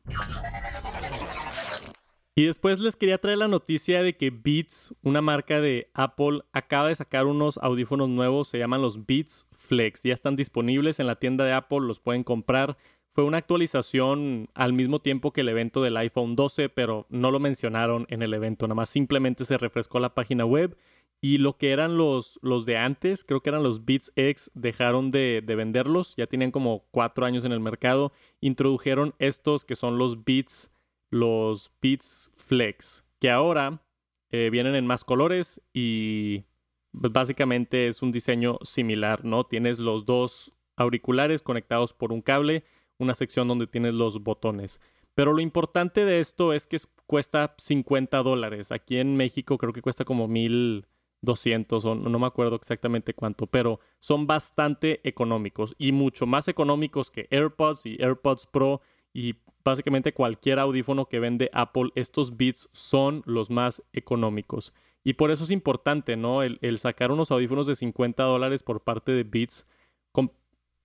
Y 2.35 2.45
después 2.45 2.79
les 2.79 2.95
quería 2.95 3.19
traer 3.19 3.39
la 3.39 3.49
noticia 3.49 4.01
de 4.01 4.17
que 4.17 4.31
Beats, 4.31 4.95
una 5.03 5.21
marca 5.21 5.61
de 5.61 5.91
Apple, 5.93 6.43
acaba 6.53 6.87
de 6.87 6.95
sacar 6.95 7.27
unos 7.27 7.59
audífonos 7.59 8.09
nuevos, 8.09 8.47
se 8.47 8.59
llaman 8.59 8.81
los 8.81 9.07
Beats 9.07 9.49
Flex. 9.57 10.05
Ya 10.05 10.15
están 10.15 10.37
disponibles 10.37 11.01
en 11.01 11.09
la 11.09 11.17
tienda 11.17 11.45
de 11.45 11.53
Apple, 11.53 11.81
los 11.81 11.99
pueden 11.99 12.23
comprar. 12.23 12.77
Fue 13.13 13.25
una 13.25 13.39
actualización 13.39 14.49
al 14.55 14.73
mismo 14.73 15.01
tiempo 15.01 15.33
que 15.33 15.41
el 15.41 15.49
evento 15.49 15.83
del 15.83 15.97
iPhone 15.97 16.37
12, 16.37 16.69
pero 16.69 17.07
no 17.09 17.33
lo 17.33 17.41
mencionaron 17.41 18.07
en 18.09 18.23
el 18.23 18.33
evento, 18.33 18.69
nada 18.69 18.77
más 18.77 18.91
simplemente 18.91 19.45
se 19.45 19.59
refrescó 19.59 19.99
la 19.99 20.15
página 20.15 20.45
web 20.45 20.77
y 21.21 21.39
lo 21.39 21.57
que 21.57 21.73
eran 21.73 21.99
los, 21.99 22.39
los 22.43 22.65
de 22.65 22.77
antes, 22.77 23.25
creo 23.25 23.41
que 23.41 23.51
eran 23.51 23.65
los 23.65 23.85
Beats 23.85 24.13
X, 24.15 24.51
dejaron 24.55 25.11
de, 25.11 25.43
venderlos. 25.45 26.15
Ya 26.17 26.29
tenían 26.29 26.53
como 26.53 26.87
cuatro 26.91 27.27
años 27.27 27.45
en 27.45 27.53
el 27.53 27.61
mercado. 27.61 28.13
Introdujeron 28.41 29.15
estos 29.19 29.65
que 29.65 29.75
son 29.75 29.99
los 29.99 30.25
Beats, 30.25 30.71
los 31.11 31.73
Beats 31.83 32.31
Flex, 32.37 33.05
que 33.19 33.31
ahora 33.31 33.83
eh, 34.31 34.49
vienen 34.53 34.77
en 34.77 34.87
más 34.87 35.05
colores 35.05 35.61
y 35.73 36.45
básicamente 36.93 37.89
es 37.89 38.01
un 38.01 38.13
diseño 38.13 38.59
similar, 38.63 39.25
¿no? 39.25 39.45
Tienes 39.45 39.81
los 39.81 40.05
dos 40.05 40.53
auriculares 40.77 41.43
conectados 41.43 41.93
por 41.93 42.13
un 42.13 42.23
cable, 42.23 42.65
una 42.99 43.15
sección 43.15 43.49
donde 43.49 43.67
tienes 43.67 43.95
los 43.95 44.23
botones. 44.23 44.81
Pero 45.15 45.33
lo 45.33 45.41
importante 45.41 46.05
de 46.05 46.21
esto 46.21 46.53
es 46.53 46.69
que 46.69 46.77
cuesta 47.07 47.57
50 47.59 48.23
dólares. 48.23 48.71
Aquí 48.71 48.99
en 48.99 49.17
México 49.17 49.59
creo 49.59 49.73
que 49.73 49.83
cuesta 49.83 50.05
como 50.05 50.29
mil 50.29 50.87
200 51.23 51.85
o 51.85 51.95
no 51.95 52.19
me 52.19 52.27
acuerdo 52.27 52.57
exactamente 52.57 53.15
cuánto, 53.15 53.47
pero 53.47 53.81
son 53.99 54.27
bastante 54.27 55.01
económicos 55.09 55.75
y 55.79 55.93
mucho 55.93 56.27
más 56.27 56.49
económicos 56.49 57.11
que 57.11 57.27
AirPods 57.31 57.87
y 57.87 57.97
AirPods 58.01 58.47
Pro 58.47 58.81
y 59.13 59.35
básicamente 59.65 60.15
cualquier 60.15 60.59
audífono 60.59 61.07
que 61.07 61.21
vende 61.21 61.51
Apple, 61.53 61.91
estos 61.95 62.37
Beats 62.37 62.69
son 62.73 63.23
los 63.27 63.51
más 63.51 63.83
económicos. 63.93 64.73
Y 65.05 65.15
por 65.15 65.31
eso 65.31 65.45
es 65.45 65.51
importante, 65.51 66.17
¿no? 66.17 66.43
El, 66.43 66.79
sacar 66.79 67.11
unos 67.11 67.31
audífonos 67.31 67.67
de 67.67 67.75
50 67.75 68.23
dólares 68.23 68.63
por 68.63 68.83
parte 68.83 69.13
de 69.13 69.25
Beats. 69.25 69.67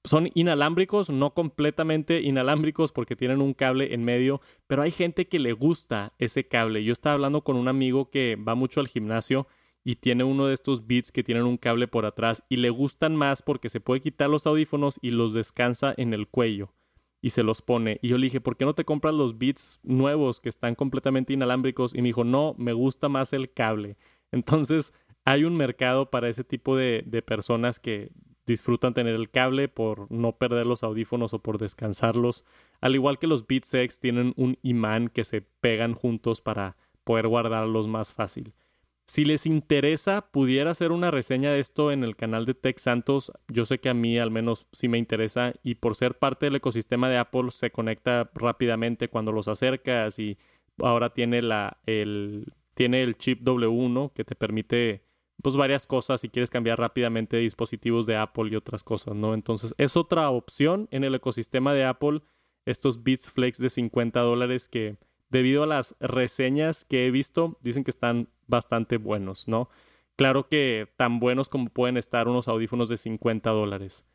son 0.05 0.29
inalámbricos, 0.33 1.09
no 1.09 1.33
completamente 1.33 2.21
inalámbricos 2.21 2.91
porque 2.91 3.15
tienen 3.15 3.41
un 3.41 3.53
cable 3.53 3.93
en 3.93 4.03
medio, 4.03 4.41
pero 4.67 4.81
hay 4.81 4.91
gente 4.91 5.27
que 5.29 5.39
le 5.39 5.53
gusta 5.53 6.11
ese 6.17 6.47
cable. 6.47 6.83
Yo 6.83 6.91
estaba 6.91 7.13
hablando 7.13 7.43
con 7.43 7.55
un 7.55 7.69
amigo 7.69 8.09
que 8.09 8.35
va 8.35 8.53
mucho 8.53 8.81
al 8.81 8.89
gimnasio 8.89 9.47
y 9.83 9.97
tiene 9.97 10.23
uno 10.23 10.47
de 10.47 10.53
estos 10.53 10.87
beats 10.87 11.11
que 11.11 11.23
tienen 11.23 11.43
un 11.43 11.57
cable 11.57 11.87
por 11.87 12.05
atrás 12.05 12.43
y 12.49 12.57
le 12.57 12.69
gustan 12.69 13.15
más 13.15 13.41
porque 13.41 13.69
se 13.69 13.81
puede 13.81 14.01
quitar 14.01 14.29
los 14.29 14.47
audífonos 14.47 14.97
y 15.01 15.11
los 15.11 15.33
descansa 15.33 15.93
en 15.97 16.13
el 16.13 16.27
cuello 16.27 16.73
y 17.21 17.31
se 17.31 17.43
los 17.43 17.61
pone. 17.61 17.99
Y 18.01 18.09
yo 18.09 18.17
le 18.17 18.25
dije, 18.25 18.41
¿por 18.41 18.57
qué 18.57 18.65
no 18.65 18.75
te 18.75 18.85
compras 18.85 19.13
los 19.13 19.37
beats 19.37 19.79
nuevos 19.83 20.41
que 20.41 20.49
están 20.49 20.75
completamente 20.75 21.33
inalámbricos? 21.33 21.95
Y 21.95 22.01
me 22.01 22.09
dijo, 22.09 22.23
no, 22.23 22.53
me 22.57 22.73
gusta 22.73 23.09
más 23.09 23.33
el 23.33 23.51
cable. 23.51 23.97
Entonces 24.31 24.93
hay 25.25 25.45
un 25.45 25.55
mercado 25.55 26.09
para 26.09 26.27
ese 26.27 26.43
tipo 26.43 26.75
de, 26.75 27.03
de 27.05 27.21
personas 27.21 27.79
que 27.79 28.11
disfrutan 28.45 28.93
tener 28.93 29.15
el 29.15 29.29
cable 29.29 29.69
por 29.69 30.11
no 30.11 30.33
perder 30.33 30.65
los 30.65 30.83
audífonos 30.83 31.33
o 31.33 31.39
por 31.39 31.57
descansarlos. 31.57 32.45
Al 32.81 32.95
igual 32.95 33.19
que 33.19 33.27
los 33.27 33.47
Beats 33.47 33.73
X 33.73 33.99
tienen 33.99 34.33
un 34.35 34.57
imán 34.61 35.07
que 35.07 35.23
se 35.23 35.41
pegan 35.41 35.93
juntos 35.93 36.41
para 36.41 36.75
poder 37.03 37.27
guardarlos 37.27 37.87
más 37.87 38.13
fácil. 38.13 38.53
Si 39.05 39.25
les 39.25 39.45
interesa, 39.45 40.31
pudiera 40.31 40.71
hacer 40.71 40.91
una 40.91 41.11
reseña 41.11 41.51
de 41.51 41.59
esto 41.59 41.91
en 41.91 42.03
el 42.03 42.15
canal 42.15 42.45
de 42.45 42.53
Tech 42.53 42.79
Santos. 42.79 43.33
Yo 43.49 43.65
sé 43.65 43.79
que 43.79 43.89
a 43.89 43.93
mí 43.93 44.17
al 44.17 44.31
menos 44.31 44.65
sí 44.71 44.87
me 44.87 44.97
interesa 44.97 45.53
y 45.61 45.75
por 45.75 45.95
ser 45.95 46.17
parte 46.17 46.45
del 46.45 46.55
ecosistema 46.55 47.09
de 47.09 47.17
Apple 47.17 47.51
se 47.51 47.71
conecta 47.71 48.31
rápidamente 48.33 49.09
cuando 49.09 49.33
los 49.33 49.47
acercas 49.49 50.19
y 50.19 50.37
ahora 50.79 51.13
tiene 51.13 51.41
la 51.41 51.77
el 51.85 52.53
tiene 52.75 53.03
el 53.03 53.17
chip 53.17 53.41
W1 53.43 54.13
que 54.13 54.23
te 54.23 54.35
permite 54.35 55.03
pues 55.43 55.57
varias 55.57 55.85
cosas 55.85 56.21
si 56.21 56.29
quieres 56.29 56.49
cambiar 56.49 56.79
rápidamente 56.79 57.37
dispositivos 57.37 58.05
de 58.05 58.15
Apple 58.15 58.49
y 58.51 58.55
otras 58.55 58.83
cosas, 58.83 59.15
¿no? 59.15 59.33
Entonces 59.33 59.75
es 59.77 59.97
otra 59.97 60.29
opción 60.29 60.87
en 60.91 61.03
el 61.03 61.13
ecosistema 61.13 61.73
de 61.73 61.83
Apple 61.83 62.21
estos 62.65 63.03
Beats 63.03 63.29
Flex 63.29 63.57
de 63.57 63.69
50 63.69 64.21
dólares 64.21 64.69
que 64.69 64.97
debido 65.33 65.63
a 65.63 65.67
las 65.67 65.95
reseñas 65.99 66.85
que 66.85 67.05
he 67.05 67.11
visto, 67.11 67.57
dicen 67.61 67.83
que 67.83 67.91
están 67.91 68.29
bastante 68.53 68.97
buenos, 68.97 69.47
¿no? 69.47 69.69
Claro 70.15 70.47
que 70.47 70.87
tan 70.95 71.19
buenos 71.19 71.49
como 71.49 71.69
pueden 71.69 71.97
estar 71.97 72.27
unos 72.27 72.47
audífonos 72.47 72.87
de 72.87 72.97
50 72.97 73.49
dólares. 73.49 74.05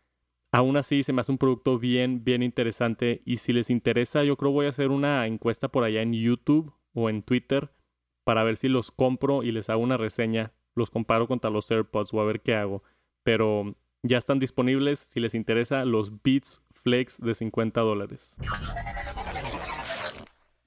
Aún 0.52 0.76
así, 0.76 1.02
se 1.02 1.12
me 1.12 1.20
hace 1.20 1.32
un 1.32 1.38
producto 1.38 1.78
bien, 1.78 2.22
bien 2.24 2.44
interesante. 2.44 3.20
Y 3.26 3.38
si 3.38 3.52
les 3.52 3.68
interesa, 3.68 4.22
yo 4.22 4.36
creo 4.36 4.52
voy 4.52 4.66
a 4.66 4.70
hacer 4.70 4.90
una 4.90 5.26
encuesta 5.26 5.68
por 5.68 5.82
allá 5.82 6.00
en 6.00 6.14
YouTube 6.14 6.72
o 6.94 7.10
en 7.10 7.22
Twitter 7.22 7.72
para 8.24 8.44
ver 8.44 8.56
si 8.56 8.68
los 8.68 8.92
compro 8.92 9.42
y 9.42 9.50
les 9.50 9.68
hago 9.70 9.82
una 9.82 9.96
reseña. 9.96 10.52
Los 10.76 10.90
comparo 10.90 11.26
contra 11.26 11.50
los 11.50 11.68
AirPods 11.70 12.14
o 12.14 12.20
a 12.20 12.24
ver 12.24 12.40
qué 12.40 12.54
hago. 12.54 12.84
Pero 13.24 13.74
ya 14.04 14.18
están 14.18 14.38
disponibles 14.38 15.00
si 15.00 15.18
les 15.18 15.34
interesa 15.34 15.84
los 15.84 16.22
Beats 16.22 16.62
Flex 16.70 17.20
de 17.20 17.34
50 17.34 17.80
dólares. 17.80 18.38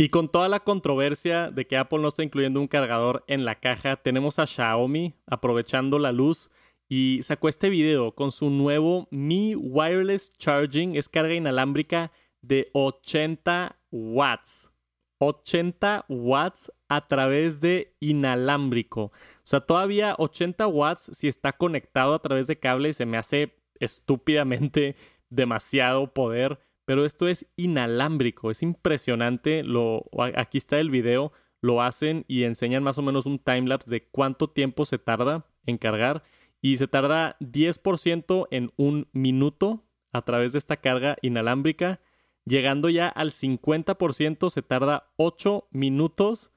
Y 0.01 0.09
con 0.09 0.29
toda 0.29 0.49
la 0.49 0.61
controversia 0.61 1.51
de 1.51 1.67
que 1.67 1.77
Apple 1.77 1.99
no 1.99 2.07
está 2.07 2.23
incluyendo 2.23 2.59
un 2.59 2.65
cargador 2.65 3.23
en 3.27 3.45
la 3.45 3.59
caja, 3.59 3.97
tenemos 3.97 4.39
a 4.39 4.47
Xiaomi 4.47 5.13
aprovechando 5.27 5.99
la 5.99 6.11
luz 6.11 6.49
y 6.89 7.19
sacó 7.21 7.49
este 7.49 7.69
video 7.69 8.15
con 8.15 8.31
su 8.31 8.49
nuevo 8.49 9.07
Mi 9.11 9.53
Wireless 9.53 10.35
Charging, 10.39 10.95
es 10.95 11.07
carga 11.07 11.35
inalámbrica 11.35 12.11
de 12.41 12.71
80 12.73 13.77
watts. 13.91 14.71
80 15.19 16.05
watts 16.09 16.71
a 16.89 17.07
través 17.07 17.59
de 17.59 17.93
inalámbrico. 17.99 19.03
O 19.03 19.11
sea, 19.43 19.59
todavía 19.59 20.15
80 20.17 20.65
watts 20.65 21.11
si 21.13 21.27
está 21.27 21.53
conectado 21.53 22.15
a 22.15 22.21
través 22.23 22.47
de 22.47 22.57
cable 22.57 22.93
se 22.93 23.05
me 23.05 23.19
hace 23.19 23.55
estúpidamente 23.79 24.95
demasiado 25.29 26.11
poder 26.11 26.59
pero 26.85 27.05
esto 27.05 27.27
es 27.27 27.47
inalámbrico, 27.55 28.51
es 28.51 28.63
impresionante. 28.63 29.63
Lo, 29.63 30.05
aquí 30.35 30.57
está 30.57 30.79
el 30.79 30.89
video, 30.89 31.31
lo 31.61 31.81
hacen 31.81 32.25
y 32.27 32.43
enseñan 32.43 32.83
más 32.83 32.97
o 32.97 33.01
menos 33.01 33.25
un 33.25 33.39
timelapse 33.39 33.89
de 33.89 34.07
cuánto 34.09 34.49
tiempo 34.49 34.85
se 34.85 34.97
tarda 34.97 35.45
en 35.65 35.77
cargar 35.77 36.23
y 36.61 36.77
se 36.77 36.87
tarda 36.87 37.37
10% 37.39 38.47
en 38.51 38.71
un 38.77 39.07
minuto 39.13 39.83
a 40.11 40.23
través 40.23 40.51
de 40.51 40.59
esta 40.59 40.77
carga 40.77 41.17
inalámbrica. 41.21 42.01
Llegando 42.45 42.89
ya 42.89 43.07
al 43.07 43.31
50% 43.31 44.49
se 44.49 44.61
tarda 44.61 45.11
8 45.17 45.67
minutos 45.71 46.51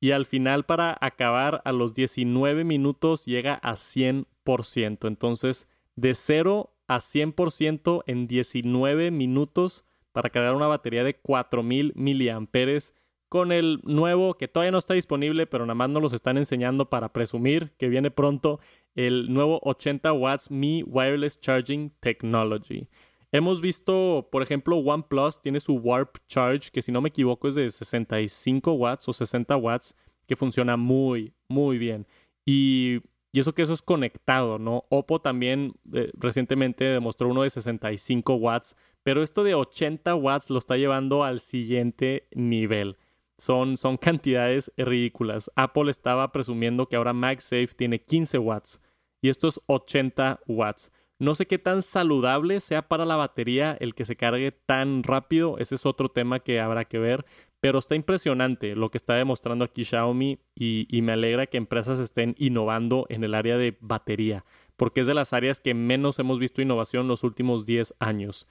y 0.00 0.12
al 0.12 0.26
final 0.26 0.64
para 0.64 0.96
acabar 1.00 1.62
a 1.64 1.72
los 1.72 1.94
19 1.94 2.64
minutos 2.64 3.26
llega 3.26 3.54
a 3.54 3.74
100%. 3.74 5.06
Entonces, 5.06 5.68
de 5.94 6.14
0 6.14 6.74
a 6.90 6.98
100% 6.98 8.02
en 8.08 8.26
19 8.26 9.12
minutos 9.12 9.84
para 10.10 10.28
cargar 10.28 10.56
una 10.56 10.66
batería 10.66 11.04
de 11.04 11.14
4000 11.14 11.92
miliamperes 11.94 12.96
con 13.28 13.52
el 13.52 13.78
nuevo 13.84 14.34
que 14.34 14.48
todavía 14.48 14.72
no 14.72 14.78
está 14.78 14.94
disponible, 14.94 15.46
pero 15.46 15.66
nada 15.66 15.76
más 15.76 15.88
nos 15.88 16.02
los 16.02 16.12
están 16.12 16.36
enseñando 16.36 16.90
para 16.90 17.12
presumir 17.12 17.70
que 17.78 17.88
viene 17.88 18.10
pronto 18.10 18.58
el 18.96 19.32
nuevo 19.32 19.60
80 19.62 20.12
watts 20.14 20.50
Mi 20.50 20.82
Wireless 20.82 21.38
Charging 21.38 21.92
Technology. 22.00 22.88
Hemos 23.30 23.60
visto, 23.60 24.28
por 24.32 24.42
ejemplo, 24.42 24.76
OnePlus 24.78 25.40
tiene 25.40 25.60
su 25.60 25.74
Warp 25.74 26.18
Charge, 26.26 26.72
que 26.72 26.82
si 26.82 26.90
no 26.90 27.00
me 27.00 27.10
equivoco 27.10 27.46
es 27.46 27.54
de 27.54 27.70
65 27.70 28.72
watts 28.72 29.08
o 29.08 29.12
60 29.12 29.56
watts, 29.56 29.94
que 30.26 30.34
funciona 30.34 30.76
muy, 30.76 31.34
muy 31.46 31.78
bien. 31.78 32.08
Y 32.44 32.98
y 33.32 33.40
eso 33.40 33.54
que 33.54 33.62
eso 33.62 33.72
es 33.72 33.82
conectado, 33.82 34.58
¿no? 34.58 34.84
Oppo 34.88 35.20
también 35.20 35.74
eh, 35.92 36.10
recientemente 36.14 36.84
demostró 36.84 37.28
uno 37.28 37.42
de 37.42 37.50
65 37.50 38.34
watts, 38.34 38.76
pero 39.02 39.22
esto 39.22 39.44
de 39.44 39.54
80 39.54 40.14
watts 40.16 40.50
lo 40.50 40.58
está 40.58 40.76
llevando 40.76 41.22
al 41.22 41.40
siguiente 41.40 42.26
nivel. 42.32 42.96
Son, 43.38 43.76
son 43.76 43.96
cantidades 43.96 44.72
ridículas. 44.76 45.50
Apple 45.54 45.90
estaba 45.90 46.32
presumiendo 46.32 46.86
que 46.86 46.96
ahora 46.96 47.12
MagSafe 47.12 47.68
tiene 47.76 48.02
15 48.02 48.38
watts 48.38 48.80
y 49.22 49.28
esto 49.28 49.48
es 49.48 49.60
80 49.66 50.40
watts. 50.46 50.90
No 51.20 51.34
sé 51.34 51.46
qué 51.46 51.58
tan 51.58 51.82
saludable 51.82 52.60
sea 52.60 52.88
para 52.88 53.04
la 53.04 53.14
batería 53.14 53.76
el 53.78 53.94
que 53.94 54.06
se 54.06 54.16
cargue 54.16 54.52
tan 54.52 55.02
rápido. 55.02 55.58
Ese 55.58 55.74
es 55.74 55.84
otro 55.84 56.08
tema 56.08 56.40
que 56.40 56.60
habrá 56.60 56.86
que 56.86 56.98
ver. 56.98 57.26
Pero 57.60 57.78
está 57.78 57.94
impresionante 57.94 58.74
lo 58.74 58.90
que 58.90 58.98
está 58.98 59.14
demostrando 59.14 59.64
aquí 59.64 59.84
Xiaomi 59.84 60.38
y, 60.54 60.86
me 61.02 61.12
alegra 61.12 61.46
que 61.46 61.58
empresas 61.58 61.98
estén 61.98 62.34
innovando 62.38 63.06
en 63.10 63.22
el 63.22 63.34
área 63.34 63.58
de 63.58 63.76
batería, 63.80 64.44
porque 64.76 65.02
es 65.02 65.06
de 65.06 65.14
las 65.14 65.32
áreas 65.32 65.60
que 65.60 65.74
menos 65.74 66.18
hemos 66.18 66.38
visto 66.38 66.62
innovación 66.62 67.08
los 67.08 67.22
últimos 67.22 67.66
10 67.66 67.94
años. 67.98 68.46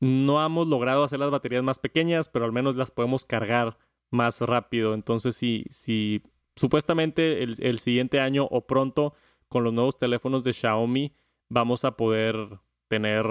No 0.00 0.44
hemos 0.44 0.66
logrado 0.68 1.04
hacer 1.04 1.18
las 1.18 1.30
baterías 1.30 1.62
más 1.62 1.78
pequeñas, 1.78 2.28
pero 2.28 2.44
al 2.44 2.52
menos 2.52 2.76
las 2.76 2.90
podemos 2.90 3.24
cargar 3.24 3.78
más 4.10 4.40
rápido. 4.40 4.92
Entonces, 4.92 5.34
si, 5.34 5.64
si 5.70 6.22
supuestamente 6.56 7.42
el, 7.42 7.56
el 7.60 7.78
siguiente 7.78 8.20
año 8.20 8.46
o 8.50 8.66
pronto 8.66 9.14
con 9.48 9.64
los 9.64 9.72
nuevos 9.72 9.98
teléfonos 9.98 10.44
de 10.44 10.52
Xiaomi 10.52 11.14
vamos 11.48 11.84
a 11.84 11.96
poder 11.96 12.58
tener 12.88 13.26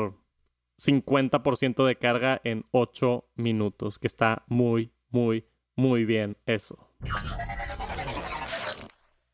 50% 0.81 1.85
de 1.85 1.95
carga 1.97 2.41
en 2.43 2.65
8 2.71 3.25
minutos, 3.35 3.99
que 3.99 4.07
está 4.07 4.43
muy, 4.47 4.91
muy, 5.11 5.45
muy 5.75 6.05
bien 6.05 6.37
eso. 6.45 6.87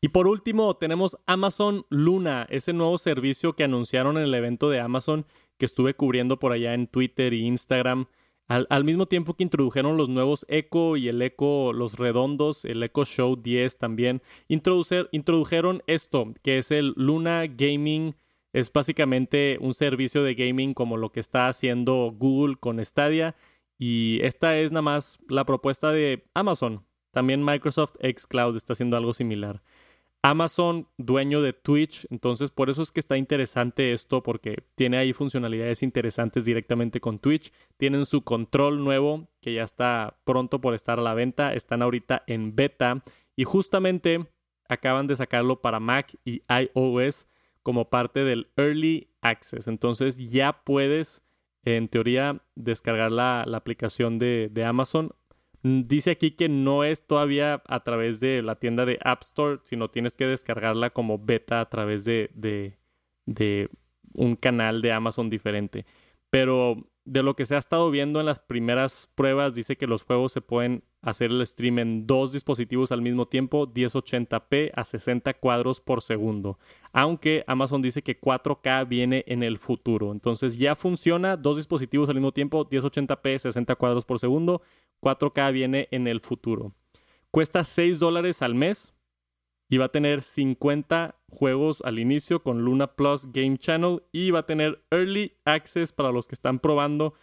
Y 0.00 0.08
por 0.08 0.28
último 0.28 0.76
tenemos 0.76 1.18
Amazon 1.26 1.84
Luna, 1.90 2.46
ese 2.50 2.72
nuevo 2.72 2.98
servicio 2.98 3.54
que 3.54 3.64
anunciaron 3.64 4.16
en 4.16 4.24
el 4.24 4.34
evento 4.34 4.70
de 4.70 4.80
Amazon 4.80 5.26
que 5.58 5.66
estuve 5.66 5.94
cubriendo 5.94 6.38
por 6.38 6.52
allá 6.52 6.72
en 6.74 6.86
Twitter 6.86 7.32
e 7.32 7.38
Instagram. 7.38 8.06
Al, 8.46 8.84
mismo 8.84 9.04
tiempo 9.06 9.34
que 9.34 9.42
introdujeron 9.42 9.98
los 9.98 10.08
nuevos 10.08 10.46
Echo 10.48 10.96
y 10.96 11.08
el 11.08 11.20
Echo, 11.20 11.74
los 11.74 11.98
redondos, 11.98 12.64
el 12.64 12.82
Echo 12.82 13.04
Show 13.04 13.36
10 13.36 13.76
también, 13.76 14.22
introdujeron 14.48 15.82
esto, 15.86 16.32
que 16.42 16.56
es 16.56 16.70
el 16.70 16.94
Luna 16.96 17.44
Gaming. 17.46 18.14
Es 18.54 18.72
básicamente 18.72 19.58
un 19.60 19.74
servicio 19.74 20.22
de 20.22 20.34
gaming 20.34 20.72
como 20.72 20.96
lo 20.96 21.12
que 21.12 21.20
está 21.20 21.48
haciendo 21.48 22.14
Google 22.16 22.56
con 22.56 22.82
Stadia. 22.82 23.36
Y 23.78 24.18
esta 24.22 24.58
es 24.58 24.72
nada 24.72 24.82
más 24.82 25.18
la 25.28 25.44
propuesta 25.44 25.92
de 25.92 26.26
Amazon. 26.34 26.84
También 27.12 27.44
Microsoft 27.44 27.94
Xcloud 28.02 28.56
está 28.56 28.72
haciendo 28.72 28.96
algo 28.96 29.14
similar. 29.14 29.62
Amazon, 30.22 30.88
dueño 30.98 31.42
de 31.42 31.52
Twitch, 31.52 32.06
entonces 32.10 32.50
por 32.50 32.70
eso 32.70 32.82
es 32.82 32.90
que 32.90 32.98
está 32.98 33.16
interesante 33.16 33.92
esto 33.92 34.22
porque 34.24 34.64
tiene 34.74 34.98
ahí 34.98 35.12
funcionalidades 35.12 35.84
interesantes 35.84 36.44
directamente 36.44 37.00
con 37.00 37.20
Twitch. 37.20 37.52
Tienen 37.76 38.04
su 38.04 38.22
control 38.22 38.82
nuevo 38.82 39.28
que 39.40 39.54
ya 39.54 39.62
está 39.62 40.18
pronto 40.24 40.60
por 40.60 40.74
estar 40.74 40.98
a 40.98 41.02
la 41.02 41.14
venta, 41.14 41.54
están 41.54 41.82
ahorita 41.82 42.24
en 42.26 42.56
beta 42.56 43.04
y 43.36 43.44
justamente 43.44 44.26
acaban 44.68 45.06
de 45.06 45.16
sacarlo 45.16 45.60
para 45.60 45.78
Mac 45.78 46.16
y 46.24 46.42
iOS 46.48 47.28
como 47.62 47.88
parte 47.88 48.24
del 48.24 48.50
Early 48.56 49.08
Access. 49.20 49.68
Entonces 49.68 50.16
ya 50.30 50.64
puedes 50.64 51.22
en 51.76 51.88
teoría 51.88 52.42
descargar 52.54 53.12
la, 53.12 53.42
aplicación 53.42 54.18
de, 54.18 54.48
de 54.50 54.64
Amazon 54.64 55.12
Mm, 55.62 55.82
dice 55.88 56.12
aquí 56.12 56.32
que 56.32 56.48
no 56.48 56.84
es 56.84 57.06
todavía 57.06 57.62
a 57.66 57.82
través 57.82 58.20
de 58.20 58.42
la 58.42 58.56
tienda 58.56 58.84
de 58.86 58.98
App 59.02 59.22
Store, 59.22 59.58
sino 59.64 59.90
tienes 59.90 60.14
que 60.16 60.26
descargarla 60.26 60.90
como 60.90 61.18
beta 61.18 61.60
a 61.60 61.68
través 61.68 62.04
de, 62.04 62.30
de, 62.34 62.78
de 63.26 63.68
un 64.14 64.36
canal 64.36 64.82
de 64.82 64.92
Amazon 64.92 65.30
diferente. 65.30 65.86
Pero 66.30 66.88
de 67.04 67.22
lo 67.22 67.34
que 67.36 67.46
se 67.46 67.56
ha 67.56 67.58
estado 67.58 67.90
viendo 67.90 68.20
en 68.20 68.26
las 68.26 68.38
primeras 68.38 69.10
pruebas, 69.14 69.54
dice 69.54 69.76
que 69.76 69.86
los 69.86 70.02
juegos 70.02 70.32
se 70.32 70.42
pueden 70.42 70.84
hacer 71.02 71.30
el 71.30 71.46
stream 71.46 71.78
en 71.78 72.06
dos 72.06 72.32
dispositivos 72.32 72.92
al 72.92 73.02
mismo 73.02 73.26
tiempo, 73.26 73.66
1080p 73.66 74.72
a 74.74 74.84
60 74.84 75.34
cuadros 75.34 75.80
por 75.80 76.02
segundo. 76.02 76.58
Aunque 76.92 77.44
Amazon 77.46 77.82
dice 77.82 78.02
que 78.02 78.20
4K 78.20 78.88
viene 78.88 79.24
en 79.26 79.42
el 79.42 79.58
futuro. 79.58 80.12
Entonces 80.12 80.58
ya 80.58 80.74
funciona, 80.74 81.36
dos 81.36 81.56
dispositivos 81.56 82.08
al 82.08 82.16
mismo 82.16 82.32
tiempo, 82.32 82.68
1080p, 82.68 83.38
60 83.38 83.76
cuadros 83.76 84.04
por 84.04 84.18
segundo. 84.18 84.62
4K 85.00 85.52
viene 85.52 85.88
en 85.90 86.08
el 86.08 86.20
futuro. 86.20 86.74
Cuesta 87.30 87.62
6 87.62 87.98
dólares 87.98 88.42
al 88.42 88.54
mes 88.54 88.94
y 89.68 89.76
va 89.76 89.86
a 89.86 89.92
tener 89.92 90.22
50 90.22 91.16
juegos 91.28 91.82
al 91.84 91.98
inicio 91.98 92.42
con 92.42 92.64
Luna 92.64 92.94
Plus 92.94 93.30
Game 93.32 93.58
Channel 93.58 94.02
y 94.12 94.30
va 94.30 94.40
a 94.40 94.46
tener 94.46 94.82
Early 94.90 95.34
Access 95.44 95.92
para 95.92 96.10
los 96.10 96.26
que 96.26 96.34
están 96.34 96.58
probando. 96.58 97.14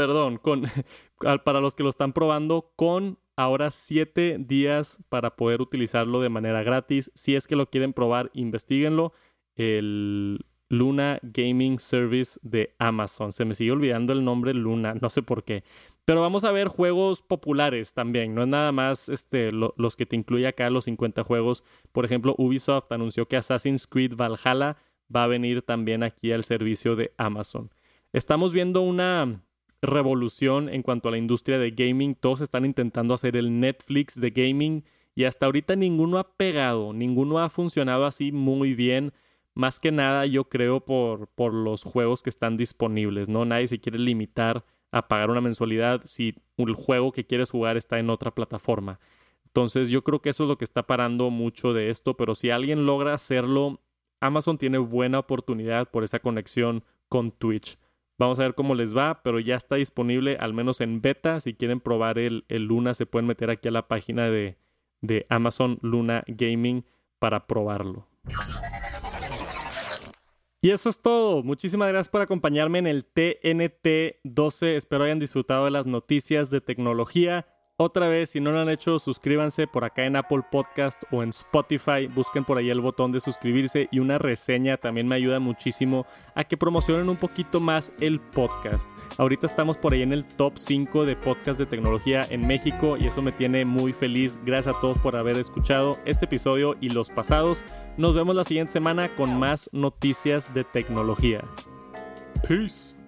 Perdón, 0.00 0.40
para 1.44 1.60
los 1.60 1.74
que 1.74 1.82
lo 1.82 1.90
están 1.90 2.14
probando 2.14 2.72
con 2.74 3.18
ahora 3.36 3.70
7 3.70 4.38
días 4.40 4.98
para 5.10 5.36
poder 5.36 5.60
utilizarlo 5.60 6.22
de 6.22 6.30
manera 6.30 6.62
gratis. 6.62 7.12
Si 7.14 7.36
es 7.36 7.46
que 7.46 7.54
lo 7.54 7.68
quieren 7.68 7.92
probar, 7.92 8.30
investiguenlo. 8.32 9.12
El 9.56 10.46
Luna 10.70 11.18
Gaming 11.20 11.78
Service 11.78 12.40
de 12.42 12.74
Amazon. 12.78 13.34
Se 13.34 13.44
me 13.44 13.52
sigue 13.52 13.72
olvidando 13.72 14.14
el 14.14 14.24
nombre 14.24 14.54
Luna, 14.54 14.94
no 15.02 15.10
sé 15.10 15.20
por 15.20 15.44
qué. 15.44 15.64
Pero 16.06 16.22
vamos 16.22 16.44
a 16.44 16.52
ver 16.52 16.68
juegos 16.68 17.20
populares 17.20 17.92
también, 17.92 18.34
no 18.34 18.40
es 18.44 18.48
nada 18.48 18.72
más 18.72 19.10
este, 19.10 19.52
los 19.52 19.96
que 19.96 20.06
te 20.06 20.16
incluye 20.16 20.46
acá 20.46 20.70
los 20.70 20.86
50 20.86 21.24
juegos. 21.24 21.62
Por 21.92 22.06
ejemplo, 22.06 22.34
Ubisoft 22.38 22.90
anunció 22.90 23.28
que 23.28 23.36
Assassin's 23.36 23.86
Creed 23.86 24.14
Valhalla 24.16 24.78
va 25.14 25.24
a 25.24 25.26
venir 25.26 25.60
también 25.60 26.02
aquí 26.02 26.32
al 26.32 26.42
servicio 26.42 26.96
de 26.96 27.12
Amazon. 27.18 27.70
Estamos 28.14 28.54
viendo 28.54 28.80
una 28.80 29.42
revolución 29.82 30.68
en 30.68 30.82
cuanto 30.82 31.08
a 31.08 31.12
la 31.12 31.18
industria 31.18 31.58
de 31.58 31.70
gaming. 31.70 32.14
Todos 32.14 32.40
están 32.40 32.64
intentando 32.64 33.14
hacer 33.14 33.36
el 33.36 33.60
Netflix 33.60 34.20
de 34.20 34.30
gaming 34.30 34.84
y 35.14 35.24
hasta 35.24 35.46
ahorita 35.46 35.76
ninguno 35.76 36.18
ha 36.18 36.36
pegado, 36.36 36.92
ninguno 36.92 37.38
ha 37.38 37.50
funcionado 37.50 38.04
así 38.06 38.32
muy 38.32 38.74
bien. 38.74 39.12
Más 39.54 39.80
que 39.80 39.90
nada 39.90 40.26
yo 40.26 40.44
creo 40.48 40.80
por, 40.80 41.28
por 41.28 41.52
los 41.52 41.82
juegos 41.82 42.22
que 42.22 42.30
están 42.30 42.56
disponibles, 42.56 43.28
¿no? 43.28 43.44
Nadie 43.44 43.68
se 43.68 43.80
quiere 43.80 43.98
limitar 43.98 44.64
a 44.92 45.08
pagar 45.08 45.30
una 45.30 45.40
mensualidad 45.40 46.02
si 46.06 46.34
el 46.56 46.74
juego 46.74 47.12
que 47.12 47.26
quieres 47.26 47.50
jugar 47.50 47.76
está 47.76 47.98
en 47.98 48.10
otra 48.10 48.34
plataforma. 48.34 49.00
Entonces 49.46 49.88
yo 49.88 50.04
creo 50.04 50.20
que 50.22 50.30
eso 50.30 50.44
es 50.44 50.48
lo 50.48 50.58
que 50.58 50.64
está 50.64 50.86
parando 50.86 51.30
mucho 51.30 51.72
de 51.72 51.90
esto, 51.90 52.16
pero 52.16 52.34
si 52.34 52.50
alguien 52.50 52.86
logra 52.86 53.14
hacerlo, 53.14 53.80
Amazon 54.20 54.58
tiene 54.58 54.78
buena 54.78 55.18
oportunidad 55.18 55.90
por 55.90 56.04
esa 56.04 56.20
conexión 56.20 56.84
con 57.08 57.32
Twitch. 57.32 57.76
Vamos 58.20 58.38
a 58.38 58.42
ver 58.42 58.54
cómo 58.54 58.74
les 58.74 58.94
va, 58.94 59.22
pero 59.22 59.40
ya 59.40 59.56
está 59.56 59.76
disponible 59.76 60.36
al 60.38 60.52
menos 60.52 60.82
en 60.82 61.00
beta. 61.00 61.40
Si 61.40 61.54
quieren 61.54 61.80
probar 61.80 62.18
el, 62.18 62.44
Luna, 62.50 62.92
se 62.92 63.06
pueden 63.06 63.26
meter 63.26 63.48
aquí 63.48 63.68
a 63.68 63.70
la 63.70 63.88
página 63.88 64.28
de, 64.28 64.58
de 65.00 65.24
Amazon 65.30 65.78
Luna 65.80 66.22
Gaming 66.26 66.84
para 67.18 67.46
probarlo. 67.46 68.06
Y 70.60 70.68
eso 70.68 70.90
es 70.90 71.00
todo. 71.00 71.42
Muchísimas 71.42 71.88
gracias 71.88 72.10
por 72.10 72.20
acompañarme 72.20 72.80
en 72.80 72.88
el 72.88 73.06
TNT 73.06 74.20
12. 74.24 74.76
Espero 74.76 75.04
hayan 75.04 75.18
disfrutado 75.18 75.64
de 75.64 75.70
las 75.70 75.86
noticias 75.86 76.50
de 76.50 76.60
tecnología. 76.60 77.46
Otra 77.82 78.08
vez, 78.08 78.28
si 78.28 78.40
no 78.40 78.52
lo 78.52 78.60
han 78.60 78.68
hecho, 78.68 78.98
suscríbanse 78.98 79.66
por 79.66 79.84
acá 79.84 80.04
en 80.04 80.14
Apple 80.14 80.42
Podcast 80.52 81.02
o 81.10 81.22
en 81.22 81.30
Spotify. 81.30 82.08
Busquen 82.14 82.44
por 82.44 82.58
ahí 82.58 82.68
el 82.68 82.82
botón 82.82 83.10
de 83.10 83.22
suscribirse 83.22 83.88
y 83.90 84.00
una 84.00 84.18
reseña 84.18 84.76
también 84.76 85.08
me 85.08 85.14
ayuda 85.14 85.40
muchísimo 85.40 86.04
a 86.34 86.44
que 86.44 86.58
promocionen 86.58 87.08
un 87.08 87.16
poquito 87.16 87.58
más 87.58 87.90
el 87.98 88.20
podcast. 88.20 88.90
Ahorita 89.16 89.46
estamos 89.46 89.78
por 89.78 89.94
ahí 89.94 90.02
en 90.02 90.12
el 90.12 90.26
top 90.26 90.58
5 90.58 91.06
de 91.06 91.16
podcast 91.16 91.58
de 91.58 91.64
tecnología 91.64 92.26
en 92.28 92.46
México 92.46 92.98
y 92.98 93.06
eso 93.06 93.22
me 93.22 93.32
tiene 93.32 93.64
muy 93.64 93.94
feliz. 93.94 94.38
Gracias 94.44 94.76
a 94.76 94.80
todos 94.82 94.98
por 94.98 95.16
haber 95.16 95.38
escuchado 95.38 95.98
este 96.04 96.26
episodio 96.26 96.76
y 96.82 96.90
los 96.90 97.08
pasados. 97.08 97.64
Nos 97.96 98.14
vemos 98.14 98.36
la 98.36 98.44
siguiente 98.44 98.74
semana 98.74 99.16
con 99.16 99.38
más 99.38 99.70
noticias 99.72 100.52
de 100.52 100.64
tecnología. 100.64 101.42
Peace. 102.46 102.99